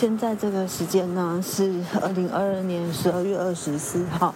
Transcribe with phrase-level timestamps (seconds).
[0.00, 4.32] 现在这个时间呢是二零二二年十二月二十四号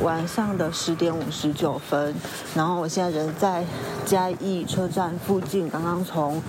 [0.00, 2.14] 晚上的十点五十九分，
[2.54, 3.64] 然后我现在人在
[4.06, 6.40] 嘉义车站附近，刚刚从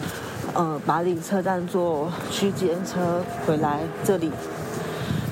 [0.53, 4.29] 呃巴黎车站坐区间车回来这里，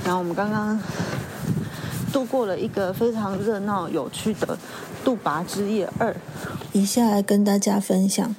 [0.04, 0.82] 然后我们刚刚
[2.12, 4.57] 度过了一个非常热闹有趣的
[5.05, 6.16] 杜拔之夜二，
[6.71, 8.35] 以下来跟大家分享。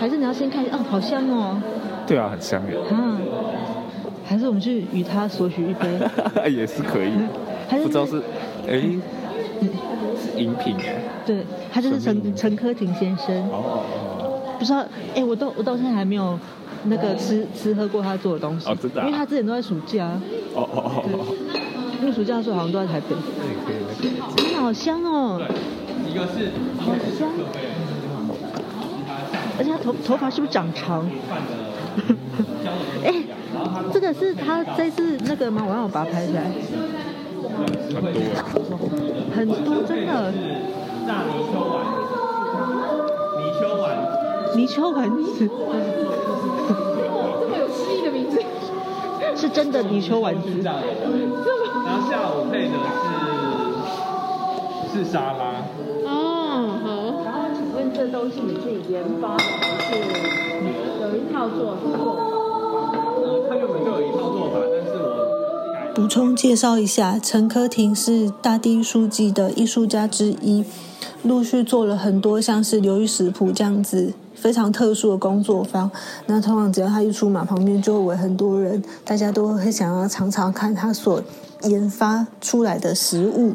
[0.00, 1.62] 还是你要先看，哦，好香哦。
[2.10, 2.76] 对啊，很香耶。
[2.90, 3.16] 啊，
[4.26, 5.88] 还是我们去与他索取一杯，
[6.50, 7.12] 也是可以。
[7.68, 8.20] 还是不知道是，
[8.68, 8.74] 哎，
[10.36, 10.96] 饮品哎。
[11.24, 13.36] 对，他就是陈陈科廷先生。
[13.50, 13.82] 哦哦
[14.18, 14.56] 哦。
[14.58, 16.36] 不知道，哎，我到我到现在还没有
[16.86, 18.68] 那个吃吃喝过他做的东西。
[18.68, 19.02] 哦，真的。
[19.02, 20.06] 因为他之前都在暑假。
[20.54, 21.26] 哦哦哦哦。
[22.00, 23.14] 因为暑假的时候好像都在台北。
[23.14, 23.14] 可
[23.46, 24.10] 以可以。
[24.36, 25.40] 真的好香哦。
[26.08, 26.50] 一个是
[26.80, 27.28] 好香。
[29.58, 31.08] 而且他头头发是不是长长？
[33.04, 33.14] 哎，
[33.92, 35.64] 这个是他这次那个吗？
[35.66, 36.50] 我让我把它拍下来。
[37.94, 38.20] 很多。
[39.34, 40.32] 很多，真的。
[41.06, 41.74] 大泥鳅丸。
[43.36, 43.82] 泥鳅丸。
[44.56, 45.48] 泥鳅丸子。
[47.40, 48.40] 这么有诗意的名字。
[49.34, 50.48] 是真的泥鳅丸子。
[50.62, 52.74] 然后下午配的
[54.92, 55.64] 是是沙拉。
[57.94, 59.98] 这都是你自己研发的，还是
[61.02, 61.78] 有一套做法？
[63.48, 65.92] 他原本就有一套做法，但是我。
[65.94, 70.64] 补充介绍一下，陈科廷是大地书记的艺术家之一，
[71.24, 75.90] 陆续做了很多像是流域食谱这样子非常特殊的工作坊。
[76.26, 81.22] 那通常只要他一出马，旁边就会围很多人，大家都会想要尝尝看他所
[81.64, 83.52] 研发出来的食物。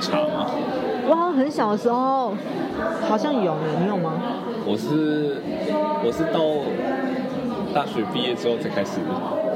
[0.00, 0.46] 茶吗？
[1.08, 2.32] 我好像很小的时候
[3.08, 4.12] 好像有呢，你有吗？
[4.66, 5.40] 我是
[6.04, 6.40] 我是到
[7.74, 9.00] 大学毕业之后才开始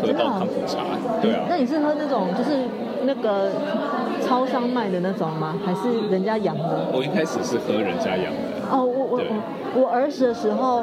[0.00, 0.80] 喝到康普茶。
[1.20, 1.44] 对啊。
[1.48, 2.64] 那你是喝那种就是
[3.04, 3.50] 那个
[4.26, 5.54] 超商卖的那种吗？
[5.64, 6.86] 还是人家养的？
[6.92, 8.54] 我一开始是喝人家养的。
[8.70, 9.20] 哦，我我
[9.74, 10.82] 我我儿时的时候，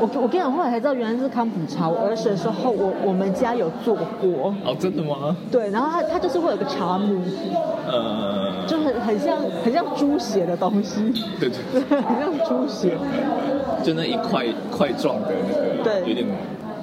[0.00, 1.86] 我我跟你讲，后来才知道原来是康普茶。
[1.86, 4.06] 我儿时的时候，我我们家有做过。
[4.64, 5.36] 哦，真的吗？
[5.52, 7.20] 对，然后它它就是会有个茶母，
[7.86, 12.96] 呃，就很很像很像猪血的东西，对对，对， 很像猪血。
[13.82, 16.24] 就那一块块状的那个，对有点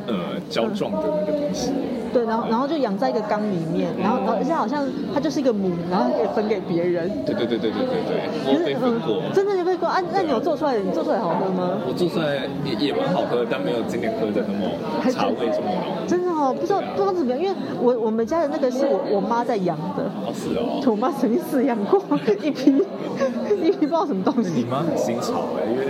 [0.08, 0.16] 呃
[0.50, 1.72] 胶状的那个东西。
[2.18, 4.84] 对，然后然后就养在一个缸里面，然后然后而且好像
[5.14, 7.08] 它就是一个母，然后可以分给别人。
[7.24, 8.18] 对对对对对对对，
[8.48, 9.22] 我有被分过。
[9.32, 10.02] 真的有被过啊？
[10.12, 10.76] 那你有做出来？
[10.80, 11.78] 你做出来好喝吗？
[11.88, 16.08] 我做出来也也蛮好喝，但没有今天喝的那么茶味这么浓。
[16.08, 20.82] 真的哦，不知道不知道怎么样，因为我我们家的那个是我我妈在养的，哦，是哦。
[20.90, 22.02] 我妈曾经饲养过
[22.42, 22.82] 一批
[23.62, 25.86] 一批不知道什么东西你西，妈很新潮哎，因为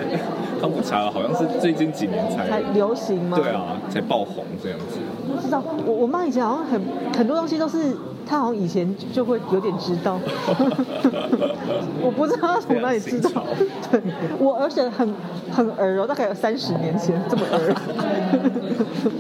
[0.59, 3.39] 康普茶好像是最近几年才才流行吗？
[3.39, 4.99] 对啊，才爆红这样子。
[5.37, 6.81] 不知道，我我妈以前好像很
[7.15, 7.95] 很多东西都是
[8.27, 10.19] 她好像以前就会有点知道，
[12.01, 13.43] 我不知道她从哪里知道。
[13.91, 14.01] 对，
[14.39, 15.13] 我而且很
[15.51, 17.73] 很儿哦，大概有三十年前这么儿。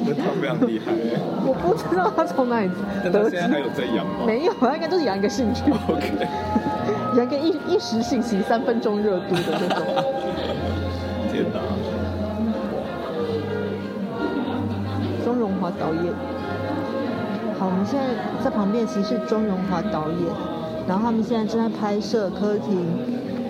[0.05, 2.69] 那他非常厉害哎，我不知道她从哪里
[3.03, 3.37] 得知。
[3.37, 4.25] 现在还有在养吗？
[4.25, 6.27] 没有，她应该就是养一个兴趣， OK，
[7.15, 9.77] 养一个一一时兴起、三分钟热度的那种。
[11.31, 11.59] 天哪！
[15.27, 16.13] 钟荣华导演。
[17.59, 18.05] 好，我们现在
[18.41, 20.19] 在旁边其实是钟荣华导演，
[20.87, 22.87] 然后他们现在正在拍摄客厅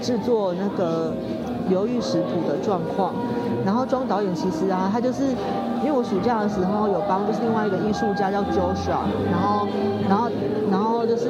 [0.02, 1.14] 制作那个
[1.70, 3.14] 鱿鱼食谱的状况。
[3.68, 5.24] 然后庄导演其实啊，他就是
[5.84, 9.68] 因为我暑假的时候有帮就是另外一个艺术家叫 Joshua，然后
[10.08, 10.30] 然后
[10.72, 11.28] 然后就是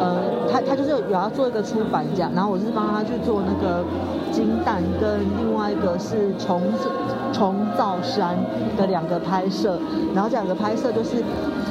[0.00, 3.84] 呃他他就是有要做一个出版这样，然后我是帮他去做那个
[4.32, 6.62] 金蛋跟另外一个是重
[7.34, 8.34] 重造山
[8.74, 9.78] 的两个拍摄，
[10.14, 11.22] 然后这两个拍摄就是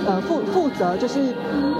[0.06, 1.20] 呃负负责就是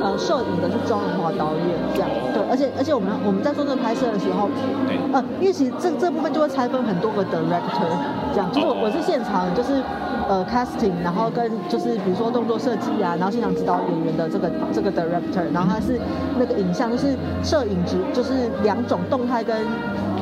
[0.02, 4.50] 呃摄影的是庄荣华导演这样，对，而且而且我们我们在做这个拍摄的时候，
[4.88, 7.90] 对呃，因为其实这这部分就会拆分很多个 director，
[8.34, 9.82] 这样，就是我我是现场就是。
[10.30, 16.00] 呃，casting，然后跟就是比如说动作设计啊，然后现场指导演员的这个这个 director，然后他是
[16.38, 19.58] 那个影像，就是摄影指，就是两种动态跟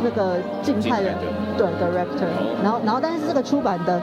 [0.01, 1.13] 那个静态的静态的
[1.57, 2.31] 对 director，
[2.63, 4.01] 然后然后但是这个出版的，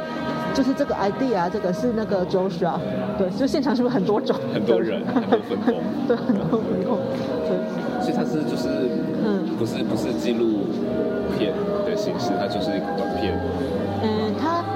[0.56, 2.78] 就是这个 idea 啊这个是那个 Joshua，
[3.18, 4.34] 对，就现场是不是很多种？
[4.54, 5.74] 很多人很多分工
[6.08, 6.98] 对，很多分工，
[7.46, 8.68] 对，所以它是就是
[9.22, 10.64] 嗯不是不是纪录
[11.36, 11.52] 片
[11.84, 13.38] 的形式，它就是一个短片。
[14.02, 14.75] 嗯，他，嗯，呃，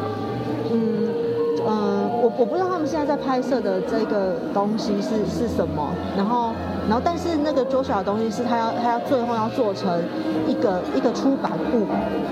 [2.30, 6.52] 我我不知道他们现在在拍摄的这个东西是是什么，然后，
[6.88, 10.02] 然后，但是那个 Joshua 的东西是他要他要最后要做成
[10.46, 11.86] 一个一个出版物，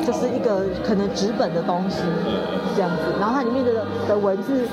[0.06, 2.02] 就是一个可能纸本的东西
[2.76, 4.66] 这样子，然后它里面的的文字，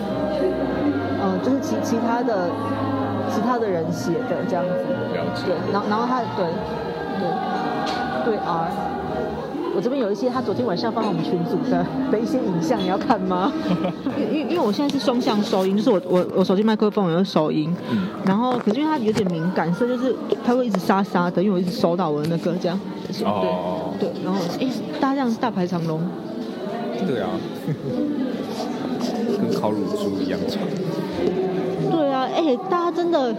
[1.22, 2.50] 呃，就是其其他的
[3.34, 4.64] 其他的人写的这样
[5.34, 6.46] 子，对，然后然后他对
[7.20, 7.26] 对
[8.26, 8.70] 对 R。
[9.76, 13.52] 我这边有一些他昨天晚上放我们群组的的一些影像，你要看吗？
[14.18, 17.76] 因因因为我现在是双向收音，就是我我我手机麦克风有收音，
[18.26, 22.80] 然后可是因为它有点敏感，所以就是它会一直沙沙的，因为我一直收到我的那个这样，
[23.26, 24.68] 哦对，然后哎，
[25.00, 26.02] 大家这样是大排长龙，
[27.06, 27.30] 对啊，
[29.38, 30.60] 跟烤乳猪一样长。
[31.92, 33.36] 对啊，哎，大家真的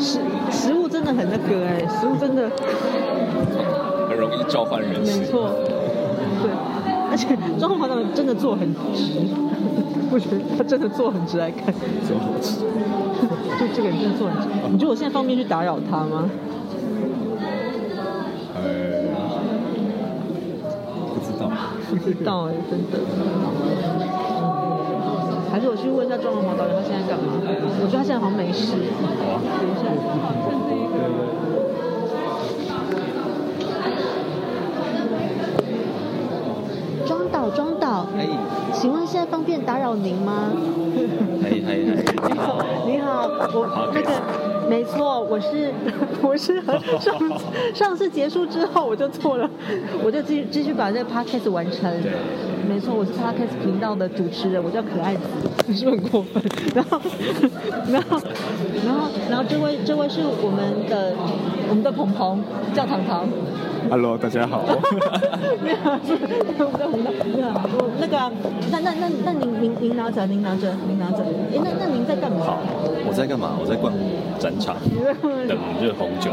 [0.00, 0.18] 食
[0.50, 2.50] 食物真的很那个哎，食物真的
[4.48, 5.24] 召唤人没。
[5.24, 5.50] 错，
[6.42, 6.50] 对，
[7.10, 9.20] 而且庄华导演真的做很直，
[10.10, 11.72] 我觉得他真的做很直来看。
[13.58, 14.48] 就这个人真的做很直。
[14.70, 16.28] 你觉得我现在方便去打扰他吗？
[18.56, 18.62] 呃，
[21.14, 21.50] 不知道。
[21.88, 22.98] 不知道哎，真的。
[25.52, 27.24] 还是我去问一下庄文华导演，他现在干嘛？
[27.80, 28.74] 我觉得他现在好像没事。
[28.98, 29.40] 好啊。
[29.60, 29.86] 等一下。
[37.50, 38.28] 庄导，庄导，哎，
[38.72, 40.52] 请问现在方便打扰您吗？
[41.42, 44.10] 嗨嗨嗨， 你好，你好，我那个
[44.68, 45.72] 没错，我是
[46.22, 46.62] 我是
[47.00, 47.34] 上次
[47.74, 49.48] 上次结束之后我就做了，
[50.04, 51.92] 我就继续继续把这个 podcast 完成。
[52.66, 55.20] 没错，我是 podcast 频道的主持人，我叫可爱子，
[55.74, 56.42] 是不是很过分？
[56.74, 56.98] 然后
[57.92, 58.18] 然后
[58.86, 61.12] 然后然后这位这位是我们的
[61.68, 62.42] 我们的鹏鹏，
[62.74, 63.28] 叫糖糖。
[63.90, 64.64] Hello，大家好。
[65.62, 66.16] 没有，是
[66.58, 68.30] 我们的红的，没有，我那个啊，
[68.70, 71.22] 那那那那您您您拿着，您拿着，您拿着。
[71.52, 72.44] 哎，那那您在干嘛？
[72.44, 72.58] 好
[73.06, 73.52] 我在干嘛？
[73.60, 73.92] 我在逛
[74.38, 74.76] 展场，
[75.48, 76.30] 等热红酒。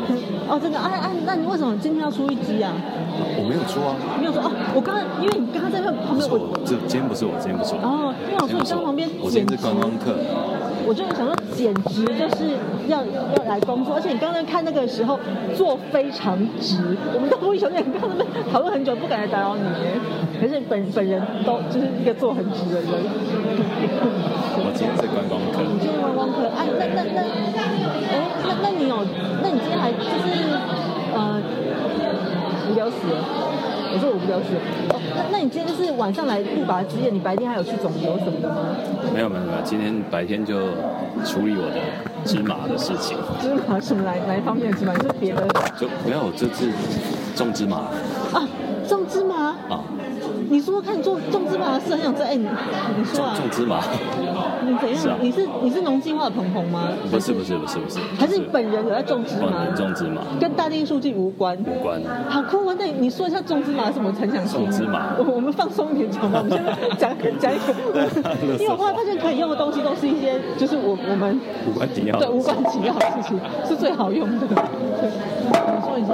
[0.48, 1.12] 哦，真的啊啊！
[1.25, 2.74] 那你为什么今天要出一集啊？
[3.38, 7.81] 我没有出啊，没有出哦，我刚刚因为你刚刚在那旁边，不是我我，这今天不是我，今天不是我。
[7.83, 10.15] 哦，因为我说你刚刚旁边我今天是观光客，
[10.88, 12.57] 我真的想说，简直就是
[12.88, 15.19] 要要来工作，而且你刚刚看那个时候
[15.56, 19.61] 坐非常直，我们都有点刚刚那边讨论很久，不敢来打扰你。
[20.40, 22.90] 可是本本人都就是一个坐很直的人。
[24.57, 25.61] 我今天是观光客。
[25.61, 27.21] 你今天观光客，哎、那那那，
[28.09, 28.97] 哎，那那你有，
[29.42, 30.57] 那你今天还就是
[31.14, 31.40] 呃，
[32.69, 33.21] 无聊死了。
[33.94, 34.62] 我说我无聊死了。
[34.90, 38.76] 哦，那那你今天就是晚上来不拔之夜，你白天还有去肿瘤什么的吗？
[39.14, 40.71] 没有没有没有，今天白天就
[41.26, 41.80] 处理我的
[42.24, 44.94] 芝麻的事情，芝麻什么哪哪一方面的芝麻？
[44.95, 45.45] 就是别的
[45.78, 46.71] 就没有就是
[47.36, 47.90] 种芝麻
[48.31, 48.48] 啊？
[48.88, 49.56] 种芝麻？
[49.69, 49.83] 啊，
[50.51, 52.27] 你说看你种种芝麻的事，很想知道。
[52.27, 52.45] 哎、你
[52.97, 53.79] 你说啊，种芝麻，
[54.67, 54.97] 你怎样？
[54.99, 56.89] 是啊你是你是农经化的鹏鹏吗？
[57.09, 59.75] 不是不是不是不是，还是你本人有在种芝麻本人？
[59.75, 61.57] 种芝麻跟大地数据无关。
[61.59, 62.01] 无关。
[62.27, 62.75] 好酷啊！
[62.77, 64.11] 那你说一下种芝麻是什么？
[64.11, 64.61] 很想听。
[64.61, 66.43] 种芝麻我我们放松一点讲吧。
[66.43, 67.73] 我们现在讲 讲一个，
[68.59, 74.45] 因为我后来发现可以用的东西都是一些，就是我我们无关紧要对无关紧要的事情是最好用的。
[74.47, 75.09] 对，
[75.47, 76.13] 你说你说，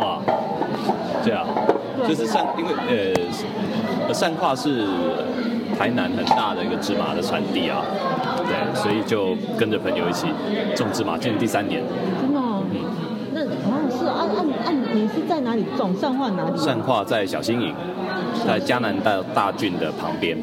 [0.00, 0.20] 哇，
[1.24, 1.46] 对啊，
[2.08, 3.14] 就是善，因为
[4.06, 4.86] 呃，善化是
[5.78, 7.82] 台南很大的一个芝麻的产地啊，
[8.46, 10.26] 对，所以就跟着朋友一起
[10.74, 11.82] 种芝麻，今年第三年。
[12.20, 12.62] 真的、哦？
[13.32, 15.94] 那好像是按按按，你是在哪里种？
[15.94, 16.56] 善化哪里？
[16.58, 17.74] 善化在小新营，
[18.46, 20.36] 在江南大大郡的旁边。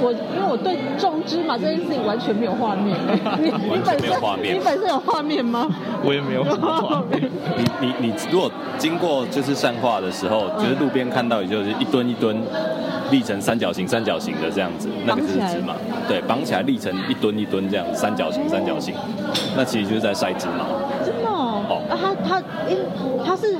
[0.00, 2.96] 哦，我我因为我对种芝麻这件事情完全没有画面，
[3.38, 5.68] 你 你完全本身没有画面你本身有画面吗？
[6.04, 7.30] 我也没有画面。
[7.56, 12.42] 你你你如果经过就是善化的时候，就是路边看到，也就是一吨一吨
[13.10, 15.74] 立成三角形、三角形的这样子，那个就是芝麻。
[16.08, 18.94] 对，绑起来立成一吨一吨这样三角形、三角形，
[19.56, 20.64] 那其实就是在晒芝麻。
[21.04, 21.62] 真的哦。
[21.68, 22.78] 哦，啊，它它因
[23.24, 23.58] 它是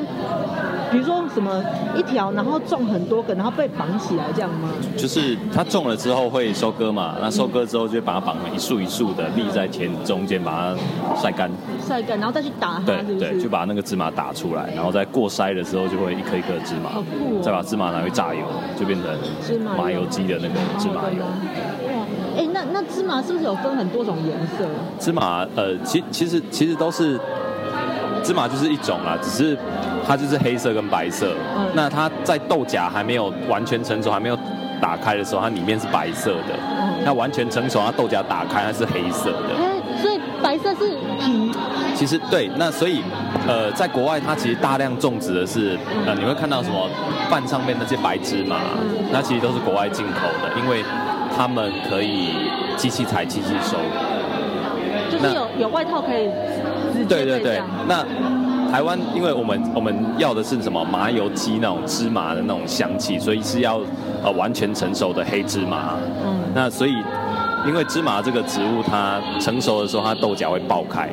[0.91, 1.63] 比如说什么
[1.97, 4.69] 一条，然后种很多个，然后被绑起来这样吗？
[4.97, 11.51] 就是它种了之后会收割嘛，那收割之后就会把它绑成一束一束的立在田中间，把它晒干。
[11.87, 13.19] 晒干，然后再去打它，对？
[13.19, 18.41] 对，就把那个芝麻打出来，然后再过筛的时候就会一颗一颗芝麻好酷哦，再把芝麻拿去榨油，
[18.79, 19.11] 就变成
[19.47, 21.25] 芝麻油麻油鸡的那个芝麻油。
[21.25, 22.07] 哇，
[22.37, 24.65] 哎，那那芝麻是不是有分很多种颜色？
[24.99, 27.19] 芝麻呃，其其实其实都是
[28.23, 29.57] 芝麻就是一种啦，只是
[30.07, 31.35] 它就是黑色跟白色。
[31.57, 34.37] 嗯那它在豆荚还没有完全成熟，还没有
[34.81, 36.55] 打开的时候，它里面是白色的。
[36.81, 39.55] 嗯那完全成熟，它豆荚打开它是黑色的。
[39.57, 41.51] 哎，所以白色是皮，
[41.95, 43.03] 其实对，那所以
[43.49, 46.87] 呃，在国外它其实大量种植的是呃，你会看到什么
[47.31, 48.57] 饭上面那些白芝麻，
[49.11, 50.85] 那其实都是国外进口的，因为
[51.35, 52.35] 他们可以
[52.77, 53.79] 机器采、机器收。
[55.11, 56.29] 就是有有外套可以
[56.93, 58.05] 直对对对那
[58.71, 63.81] 台湾因为我们我们要的是什么麻油鸡那种芝麻的那种香气，所以是要
[64.23, 65.95] 呃完全成熟的黑芝麻。
[66.25, 66.95] 嗯那所以
[67.67, 71.09] 因为芝麻这个植物它成熟的时候，它豆荚会爆开。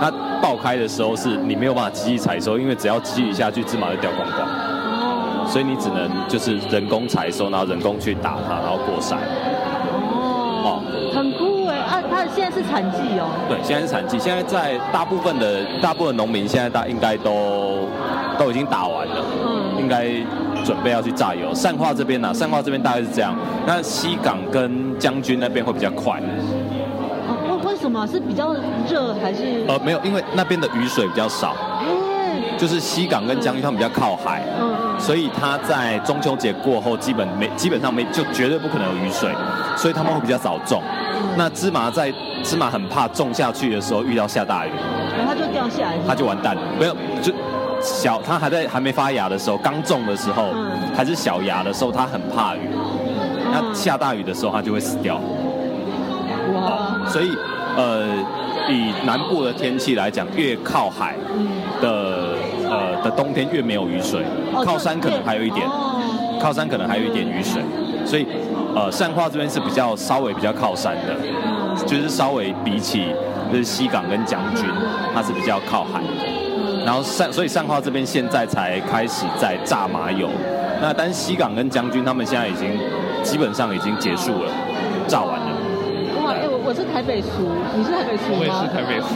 [0.00, 0.10] 它
[0.42, 9.16] 爆开的时候是你没有办法机器采收，因为只要机器下去，芝麻就掉光光，哦所以你只能就是人工采收，然后人工去打它，然后过筛。
[12.34, 17.86] 现在是产季哦，对，现在是产季，现在在大部分的大部分农民现在大应该都
[18.38, 20.06] 都已经打完了，嗯应该
[20.64, 21.54] 准备要去榨油。
[21.54, 23.36] 善化这边呢、善化这边大概是这样，
[23.66, 26.20] 那西港跟将军那边会比较快。
[27.26, 28.54] 哦，为为什么是比较
[28.88, 29.64] 热还是？
[29.68, 31.86] 呃，没有，因为那边的雨水比较少，哎，
[32.58, 39.30] 就是西港跟将军他们比较靠海，嗯嗯所以它在中秋节过后基本没基本上没就绝对不可能有雨水，
[39.76, 40.82] 所以他们会比较早种。
[41.36, 44.70] 那芝麻在芝麻很怕种下去的时候遇到下大雨，
[45.16, 45.94] 然后它就掉下来。
[46.06, 46.62] 它就完蛋了。
[46.78, 47.32] 没有，就
[47.80, 52.60] 小它还在还没发芽的时候，刚种的时候，嗯还是小芽的时候，它很怕雨。
[53.52, 55.20] 那嗯下大雨的时候，它就会死掉。
[56.54, 57.36] 哇，所以，
[57.76, 58.06] 呃，
[58.68, 61.16] 以南部的天气来讲，越靠海
[61.80, 62.23] 的呃
[63.04, 67.62] 的冬天越没有雨水，哦靠山可能还有一点，哦靠山可能还有一点雨水。
[68.04, 68.26] 所以，
[68.74, 73.06] 呃，善化这边是比较稍微比较靠山的，嗯就是稍微比起
[73.50, 74.64] 就是西港跟将军，
[75.14, 76.00] 它是比较靠海。
[76.84, 80.28] 然后善，所以善化这边现在才开始在榨麻油。
[80.82, 82.78] 那但是西港跟将军他们现在已经
[83.22, 84.50] 基本上已经结束了，
[85.08, 85.46] 榨完了。
[86.74, 87.28] 是台北俗，
[87.76, 88.38] 你是台北俗吗？
[88.38, 89.14] 我也是台北俗。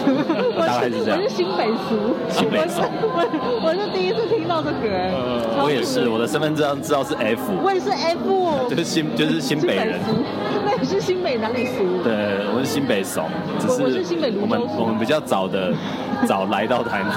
[0.57, 1.19] 我 大概是这样。
[1.19, 2.81] 我是新北俗，新北俗。
[2.81, 5.11] 我是我我是第一次听到这个，哎
[5.57, 9.99] 超我也是，我的身份证上知道是 F，我也是 F，就是新就是新北人。
[10.65, 11.83] 那你是新北哪里俗？
[12.05, 13.25] 对，我是新北怂，
[13.59, 15.73] 只我我是新北泸州我们我们比较早的
[16.27, 17.11] 早来到台南。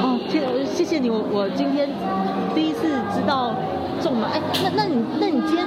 [0.00, 1.88] 哦，谢谢谢你，我我今天
[2.54, 3.54] 第一次知道
[4.02, 5.66] 种嘛，哎，那那你那你今天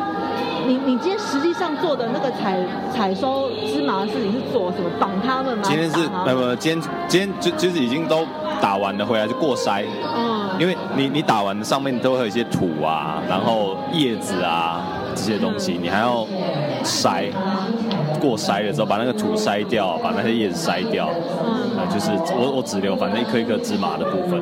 [0.68, 2.58] 你你今天实际上做的那个采
[2.94, 4.90] 采收芝麻的事情是做什么？
[5.00, 5.64] 绑他们吗？
[5.66, 8.26] 今天是打它们呃不，今天今天就就是已经都
[8.62, 9.86] 打完了，回来就过筛。
[10.16, 14.82] 嗯，因为你你打完上面都会有一些土啊，然后叶子啊
[15.16, 16.26] 这些东西，你还要
[16.84, 17.30] 筛，
[18.20, 21.10] 过筛了之后把那个土筛掉，把那些叶子筛掉，
[21.46, 24.42] 嗯呃，就是我我只留反正一颗一颗芝麻的部分。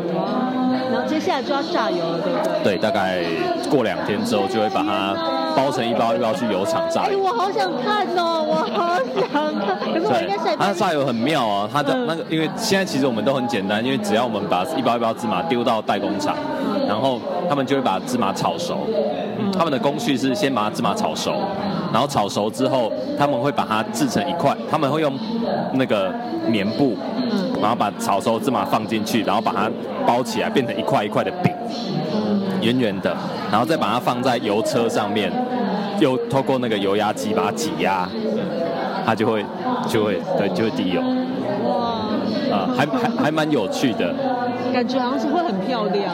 [0.91, 2.75] 然后接下来就要榨油了，对不对？
[2.75, 3.23] 对，大概
[3.69, 5.15] 过两天之后就会把它
[5.55, 7.19] 包成一包一包去油厂榨哎，油。
[7.19, 16.35] 我好想看哦，我好想看，可是我应该下礼拜它的榨油很妙啊，它的嗯那个，因为现在其实我们都很简单，因为只要我们把一包一包芝麻丢到代工厂，
[16.87, 17.19] 然后
[17.49, 18.87] 他们就会把芝麻炒熟。
[19.57, 21.33] 他们的工序是先把芝麻炒熟，
[21.91, 25.13] 然后炒熟之后，他们会把它制成一块，他们会用
[25.73, 26.13] 那个
[26.47, 26.97] 棉布，
[27.61, 29.69] 然后把炒熟芝麻放进去，然后把它
[30.05, 31.53] 包起来，变成一块一块的饼，
[32.61, 33.15] 圆圆的，
[33.51, 35.31] 然后再把它放在油车上面，
[35.99, 38.09] 又透过那个油压机把它挤压，
[39.05, 39.45] 它就会
[39.87, 41.01] 就会对就会滴油
[41.65, 44.13] 哇，啊、还还还蛮有趣的。
[44.73, 46.13] 感觉好像是会很漂亮，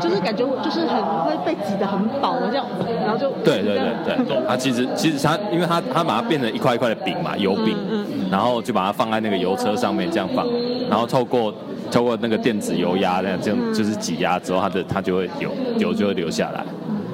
[0.00, 2.64] 就是感觉就是很会被挤得很饱的这样，
[3.04, 8.06] 然后就对对对对，它其实其实它，因为它它把它变成一块一块的饼嘛，油饼，嗯。
[8.28, 10.44] 然后就把它放在那个油车上面这样放，
[10.90, 11.54] 然后透过
[11.92, 15.48] 透过那个电子油压这样这样就是挤压之后，它的它就会有
[15.78, 16.64] 油就会流下来，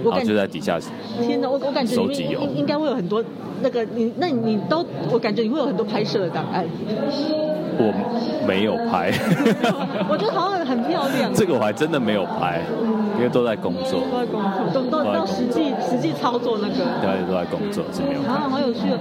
[0.03, 0.81] 然后就在底下
[1.21, 2.41] 天哪，我我感觉里收集油。
[2.57, 3.23] 应该会有很多
[3.61, 6.65] 那个你那你都我感觉你会有很多拍摄的档案，
[7.79, 7.93] 我
[8.47, 9.11] 没有拍，
[10.09, 11.33] 我觉得好像很漂亮。
[11.35, 12.61] 这个我还真的没有拍，
[13.17, 16.75] 因因为都在工作，都在工作，都都都实际实际操作那个。
[17.00, 18.35] 对，都在工作是没有看。
[18.35, 18.99] 啊，好有趣哦！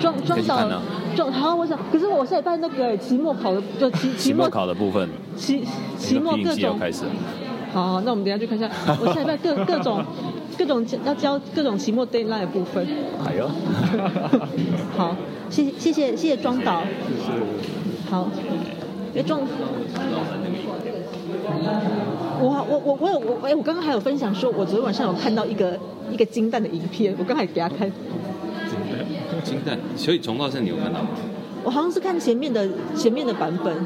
[0.00, 0.82] 庄庄导可以去看啊，
[1.14, 5.64] 庄好，我想，可是我下礼拜那个期末考的，就期期末考的部分，期
[5.96, 7.04] 期末各种开始。
[7.72, 8.68] 好，好那我们等下去看一下，
[9.00, 10.04] 我下礼拜各 各种
[10.58, 12.84] 各种要教各种期末 deadline 的部分。
[13.24, 13.48] 哎呦，
[14.98, 15.14] 好，
[15.48, 16.82] 谢谢谢谢谢谢庄导。
[18.10, 18.28] 好，
[19.14, 19.40] 哎撞，
[22.40, 25.78] 我我我我有我哎，我刚刚还有分享说，我昨天晚上有看到一个
[26.10, 27.88] 一个金蛋的影片，我刚才给他看，
[29.44, 31.10] 金蛋，所以重到现在你有看到吗？
[31.62, 33.76] 我好像是看前面的前面的版本。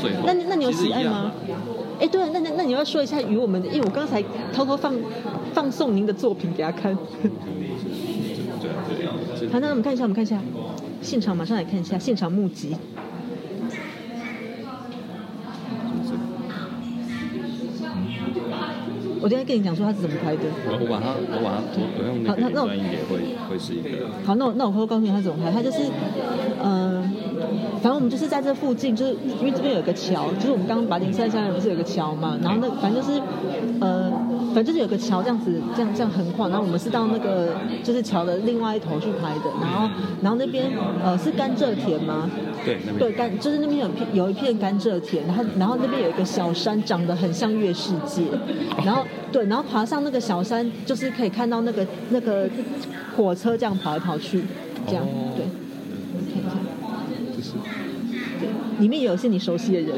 [0.00, 1.34] 最后，那你那你有喜爱吗啊？
[1.98, 4.94] 哎，对，那那那你要说一下与我们的，因为我刚才偷偷放
[5.52, 6.96] 放送您的作品给他看。
[8.60, 9.12] 对啊，对啊，
[9.52, 10.38] 好，那我们看一下，我们看一下
[11.02, 12.70] 现场，马上来看一下现场目击。
[12.70, 12.76] 就
[16.08, 16.14] 是
[19.20, 20.42] 我等一下跟你讲说他是怎么拍的。
[20.66, 21.62] 我把它，我把它，
[21.98, 22.38] 我用那个
[23.58, 25.90] 是一个，好，那我那我偷偷告诉你他怎么拍，他就是，
[26.62, 27.12] 嗯、
[27.74, 33.20] 反正我们就是在这附近，就是因为这边有个桥，就是我们刚刚把零三三人不是有个桥嘛，然后那反正就是，
[33.80, 34.10] 呃，
[34.54, 37.48] 反正就是有个桥这样子，这样这样横跨，然后我们是到那个
[37.82, 39.88] 就是桥的另外一头去拍的，然后
[40.22, 40.66] 然后那边
[41.02, 42.30] 呃是甘蔗田吗？
[42.64, 42.98] 对，那边。
[42.98, 48.22] 对，甘就是那边有片有一片甘蔗田，然后然后那边有一个小山，长得很像月世界，
[48.84, 52.48] 然后对，然后爬上那个小山，就是可以看到那个那个
[53.16, 54.44] 火车这样跑来跑去，
[54.86, 55.32] 这样、哦。
[55.36, 55.44] 对，
[58.82, 59.96] 里面有些你熟悉的人，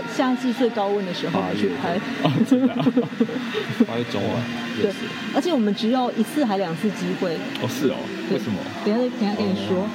[0.00, 2.84] 夏夏季最高温的时候去拍，哦，真的啊，
[3.86, 4.42] 八月中啊，
[4.80, 4.90] 对，
[5.34, 7.96] 而且我们只有一次还两次机会，哦是哦，
[8.28, 8.58] 对为什么？
[8.84, 9.86] 等一下等下跟你说，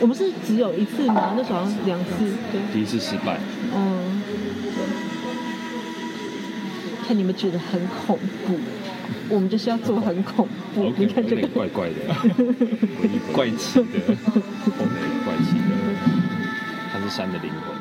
[0.00, 1.34] 我们是只有一次吗？
[1.36, 2.10] 那时候好像两次，
[2.50, 2.60] 对。
[2.72, 3.38] 第一次失败，
[3.74, 4.22] 嗯，
[7.06, 8.58] 看你们觉得很恐怖，
[9.28, 10.92] 我们就是要做很恐怖。
[10.96, 11.46] 你看这个。
[11.48, 11.94] 怪怪的，
[13.32, 13.84] 怪奇的，
[15.24, 15.72] 怪奇的，
[16.92, 17.71] 它是山的灵魂。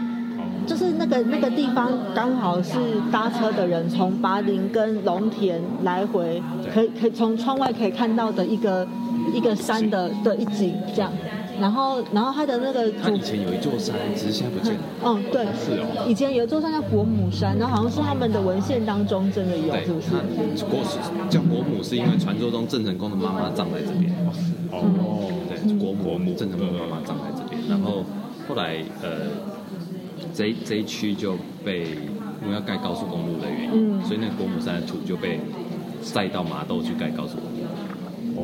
[0.71, 2.79] 就是那个那个地方刚好是
[3.11, 6.41] 搭车的人从巴林跟龙田来回，
[6.73, 8.87] 可以可以从窗外可以看到的一个
[9.33, 11.11] 一个山的的一景这样。
[11.59, 14.79] 然后然后它的那个它以前有一座山，只是现在不见了。
[15.03, 20.07] 嗯，对，是哦以前有一座山叫国母山，然后好像是他们的文献当中真的有，对，是不是？
[20.09, 20.79] 它国
[21.29, 24.09] 叫国母，是因为传说中郑成功的妈妈葬在这边。
[24.71, 27.61] 哦，对，国母郑成功的妈妈葬在这边。
[27.67, 28.05] 然后
[28.47, 29.27] 后来呃，
[30.33, 31.81] 这一这一区就被
[32.43, 35.39] 因为要盖高速公路的原因，嗯所以那个国母山的土就被
[36.01, 37.57] 塞到麻豆去盖高速公路。
[38.33, 38.41] 哦，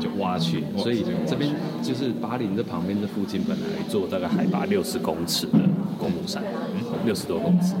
[0.00, 5.60] 就挖去，所以这边就是巴林这旁边这附近本来有一座大概海拔六十公尺的
[5.96, 6.42] 公母山，
[7.06, 7.74] 六十多公尺。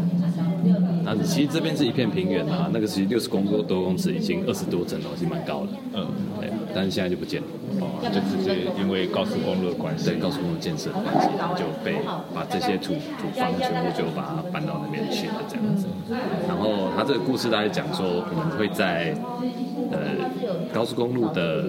[1.04, 5.68] 那其实这边是一片平原啊，那个其实六十公多公尺已经二十多层楼，已经蛮高了。
[5.94, 6.31] 嗯，对，
[6.74, 7.46] 但是现在就不见了。
[7.80, 11.96] 哦，就直接因为高速公路的关系对，，高速公路建设的关系，然后就被
[12.34, 15.86] 把这些土土方全部就把它搬到那边去了，这样子。
[16.46, 19.14] 然后他这个故事大概讲说，我们会在
[19.90, 19.98] 呃
[20.72, 21.64] 高速公路的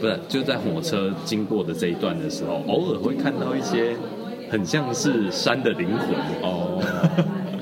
[0.00, 3.96] 不是就在火车经过的这一段的时候，偶尔会看到一些
[4.50, 6.08] 很像是山的灵魂
[6.42, 6.80] 哦，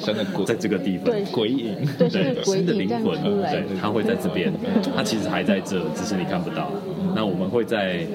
[0.07, 1.07] 山的鬼在这个地方。
[1.07, 4.53] 对鬼影，对，新的灵魂，对，它会在这边，
[4.97, 6.71] 它其实还在这，只是你看不到。
[7.14, 8.07] 那我们会在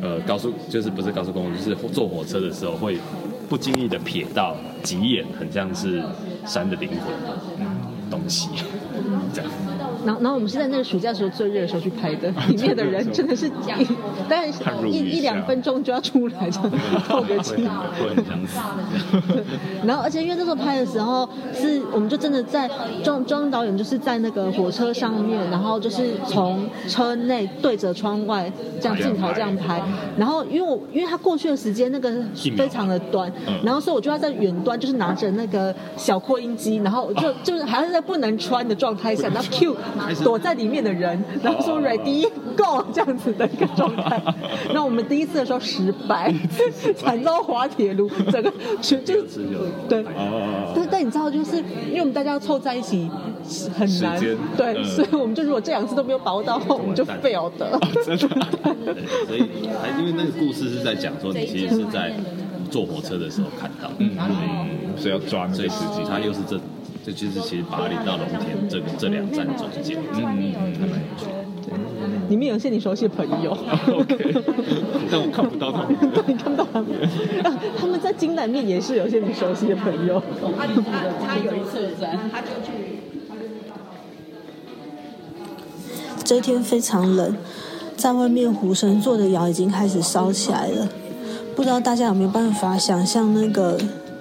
[0.00, 2.96] 呃高速，就是不是高速公路，就是坐火车的时候，会
[3.48, 6.02] 不经意的瞥到几眼，很像是
[6.46, 7.36] 山的灵魂的
[8.10, 8.48] 东西，
[9.34, 9.50] 这样。
[10.04, 13.50] 然后，然后我们是在那个暑假的时候最热的时候去拍的， 里面的人真的是一，
[14.28, 16.70] 大概看入迷一一一两分钟就要出来，这样
[17.06, 17.68] 特别近。
[17.98, 18.58] 会很想死。
[19.84, 22.70] 然后，而且因为那时候拍的时候，是我们就真的在
[23.02, 29.82] 庄庄导演就是在那个火车上面，然后就是从车内对着窗外这样镜头这样拍。
[30.16, 32.12] 然后，因为我因为他过去的时间那个
[32.56, 33.30] 非常的短，
[33.62, 39.76] 然后所以我就要在远端就是拿着那个小扩音机，然后就就是还是在不能穿的状态下，然后 Q
[40.22, 44.22] 躲在里面的人，然后说 ready go 这样子的一个状态。
[44.72, 46.32] 那我们第一次的时候失败，
[46.96, 49.46] 惨遭滑铁卢，整个全就是
[49.88, 50.02] 对。
[50.16, 51.56] 哦，但但你知道，就是
[51.88, 53.10] 因为我们大家要凑在一起
[53.76, 54.18] 很难，
[54.56, 57.78] 对，嗯所以我们就如果这两次都没有把握到，我们就 fail 的。
[58.04, 58.28] 真的。
[58.84, 59.48] 对，所以
[59.80, 62.12] 还因为那个故事是在讲说，你其实是在
[62.70, 64.10] 坐火车的时候看到，嗯，
[64.96, 66.02] 所以要抓那个时机。
[66.08, 66.58] 它又是这，
[67.08, 71.30] 这就是其实巴黎到龙田这个这两站中间，嗯嗯嗯，还蛮有趣的。
[72.28, 74.34] 里面有些你熟悉的朋友 OK，
[75.10, 75.96] 但我看不到他们。
[76.26, 76.90] 你看到他们？
[77.78, 80.22] 他们在金南面也是有些你熟悉的朋友。
[80.54, 81.94] 他他他有一次，
[82.30, 83.00] 他就去。
[86.22, 87.34] 这一天非常冷，
[87.96, 90.86] 在外面虎神座的窑已经开始烧起来了。
[91.56, 93.78] 不知道大家有没有办法想象那个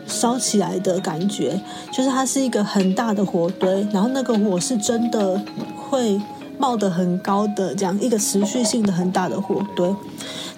[0.07, 1.59] 烧起来的感觉？
[1.91, 5.39] 就是它是一个很大的火堆，然后那个火是真的
[5.75, 6.19] 会
[6.57, 9.93] 冒得很高的，这样一个持续性的很大的火堆。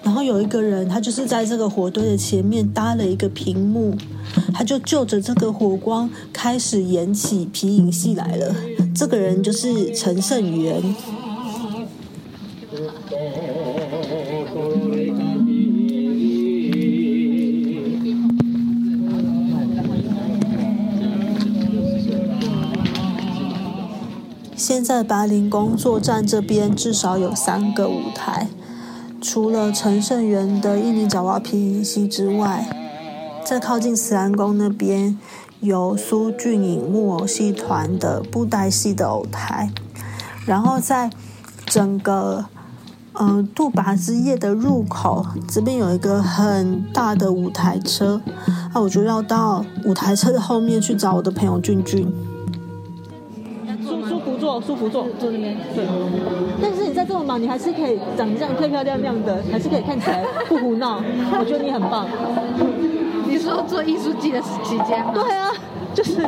[0.02, 3.94] 然后有一个人，他就是在这个火堆的前面搭了一个屏幕，
[4.54, 8.54] 他就就着这个火光开始演起皮影戏来了。
[8.94, 10.82] 这个人就是陈胜元。
[24.82, 28.48] 在白灵工作站这边至少有三个舞台，
[29.20, 32.66] 除了陈胜元的印尼爪哇皮影戏之外，
[33.44, 35.18] 在靠近慈安宫那边
[35.60, 39.70] 有苏俊颖木偶戏团的布袋戏的偶台，
[40.46, 41.10] 然后在
[41.66, 42.46] 整个
[43.12, 48.20] 呃杜拔之夜的入口这边有一个很大的舞台车，
[48.74, 52.10] 那我就要到舞台车的后面去找我的朋友俊俊。
[54.60, 55.56] 舒舒服坐，坐，坐那边。
[55.74, 55.84] 对。
[56.62, 61.02] 但是你在这么忙，你还是可以长这样漂漂亮亮的，还是可以看起来不胡闹。
[61.38, 62.06] 我觉得你很棒。
[63.26, 65.12] 你说做艺术季的期间吗？
[65.14, 65.50] 对啊，
[65.94, 66.22] 就是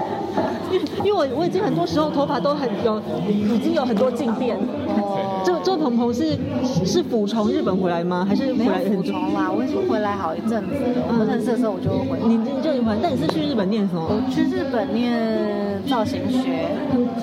[0.71, 4.57] 因为因为我我已经很多时候头发都很有已经有很多静电。
[4.57, 6.38] 哦这这鹏鹏是
[6.87, 8.25] 是补从日本回来吗？
[8.29, 9.12] 还是回没有补来很久？
[9.12, 11.03] 充啦，我已经回来好一阵子了。
[11.09, 12.25] 我们认识的时候我就回来。
[12.25, 14.07] 你你就回来，但你是去日本念什么？
[14.07, 16.71] 我去日本念造型学，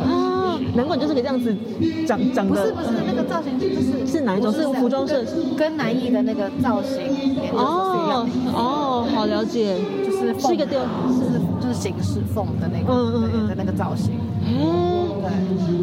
[0.03, 0.28] 啊，
[0.75, 1.55] 难怪你就是可以这样子
[2.07, 4.51] 长长的不是不是那个造型学就是是哪一种？
[4.53, 5.33] 是服装设计？
[5.57, 7.01] 跟南艺的那个造型
[7.53, 10.79] 哦，哦，好了解，就是是一个雕，
[11.11, 14.11] 是就是形式凤的那个，嗯嗯的那个造型。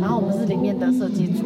[0.00, 1.44] 然后我们是里面的设计组，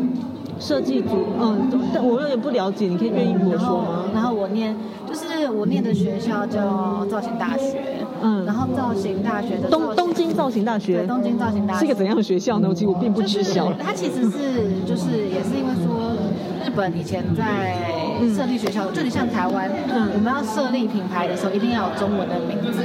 [0.59, 4.05] 设计组，嗯，但我有点不了解，你可以愿意跟我说吗？
[4.13, 4.75] 然后我念
[5.07, 12.69] 就是我念的学校叫造型大学，嗯然后造型大学的东东京造型大学对，东京造型大学是一个怎样的学校呢？
[12.69, 13.73] 我其实我并不知晓。
[13.75, 16.17] 它其实是就是也是因为说
[16.65, 17.77] 日本以前在
[18.29, 22.83] 设立学校，就你像台湾，嗯我们要设立品牌的时候，一定要有中文的名字。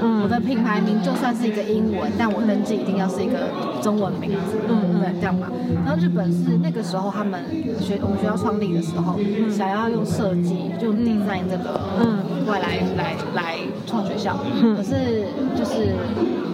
[0.00, 0.22] 嗯。
[0.22, 3.38] 我的品牌名就算是一个英文，但我登记一定要是一个
[3.82, 5.00] 中文名字，嗯。
[5.00, 5.48] 对，这样嘛。
[5.84, 7.40] 然后日本是那个时候他们
[7.80, 9.18] 学我们学校创立的时候，
[9.50, 12.18] 想要用设计就 design 这个嗯。
[12.46, 14.76] 外来来来创学校，嗯。
[14.76, 15.94] 可是就是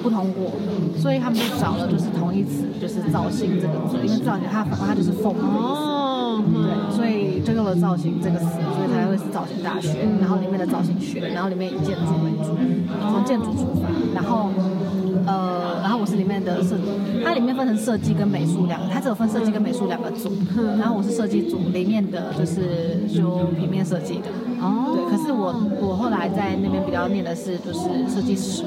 [0.03, 0.53] 不通过，
[0.99, 5.89] 所以他们就找了就是同义词，就是造型这个字，因为造型它它就是风的意思。
[5.89, 10.07] 哦，对，所以就用了造型这个词，所以才会是造型大学。
[10.21, 12.57] 然后里面的造型学，然后里面以建筑为主，
[13.11, 14.51] 从建筑出发，然后
[15.27, 16.77] 呃，然后我是里面的设，
[17.25, 20.31] 它里面分成设计跟美术两，它只有分设计跟美术两个组。
[20.79, 24.29] 然后我是设计组里面的，就是修平面设计的。
[24.61, 28.65] 哦对，可是我我后来在那边比较念的是就是设计史，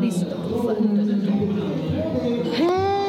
[0.00, 0.76] 历史的部分。
[0.96, 2.99] 对对对。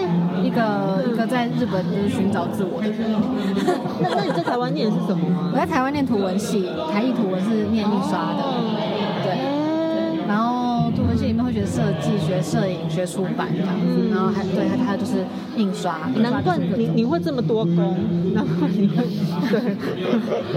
[0.53, 3.11] 嘿，一个一个在日本就是寻找自我的人。
[4.01, 5.51] 那那你在台湾念的是什么吗？
[5.53, 8.43] 我在台湾念图文系，台艺图文是念印刷的，
[9.23, 9.51] 对。
[10.27, 15.25] 然后图文系里面会学设计、学摄影、学出版这样子，然后还对还还有就是
[15.57, 15.99] 印刷。
[16.15, 17.97] 印刷难怪就是各种你你会这么多工，
[18.33, 19.03] 难怪你会
[19.51, 19.59] 对。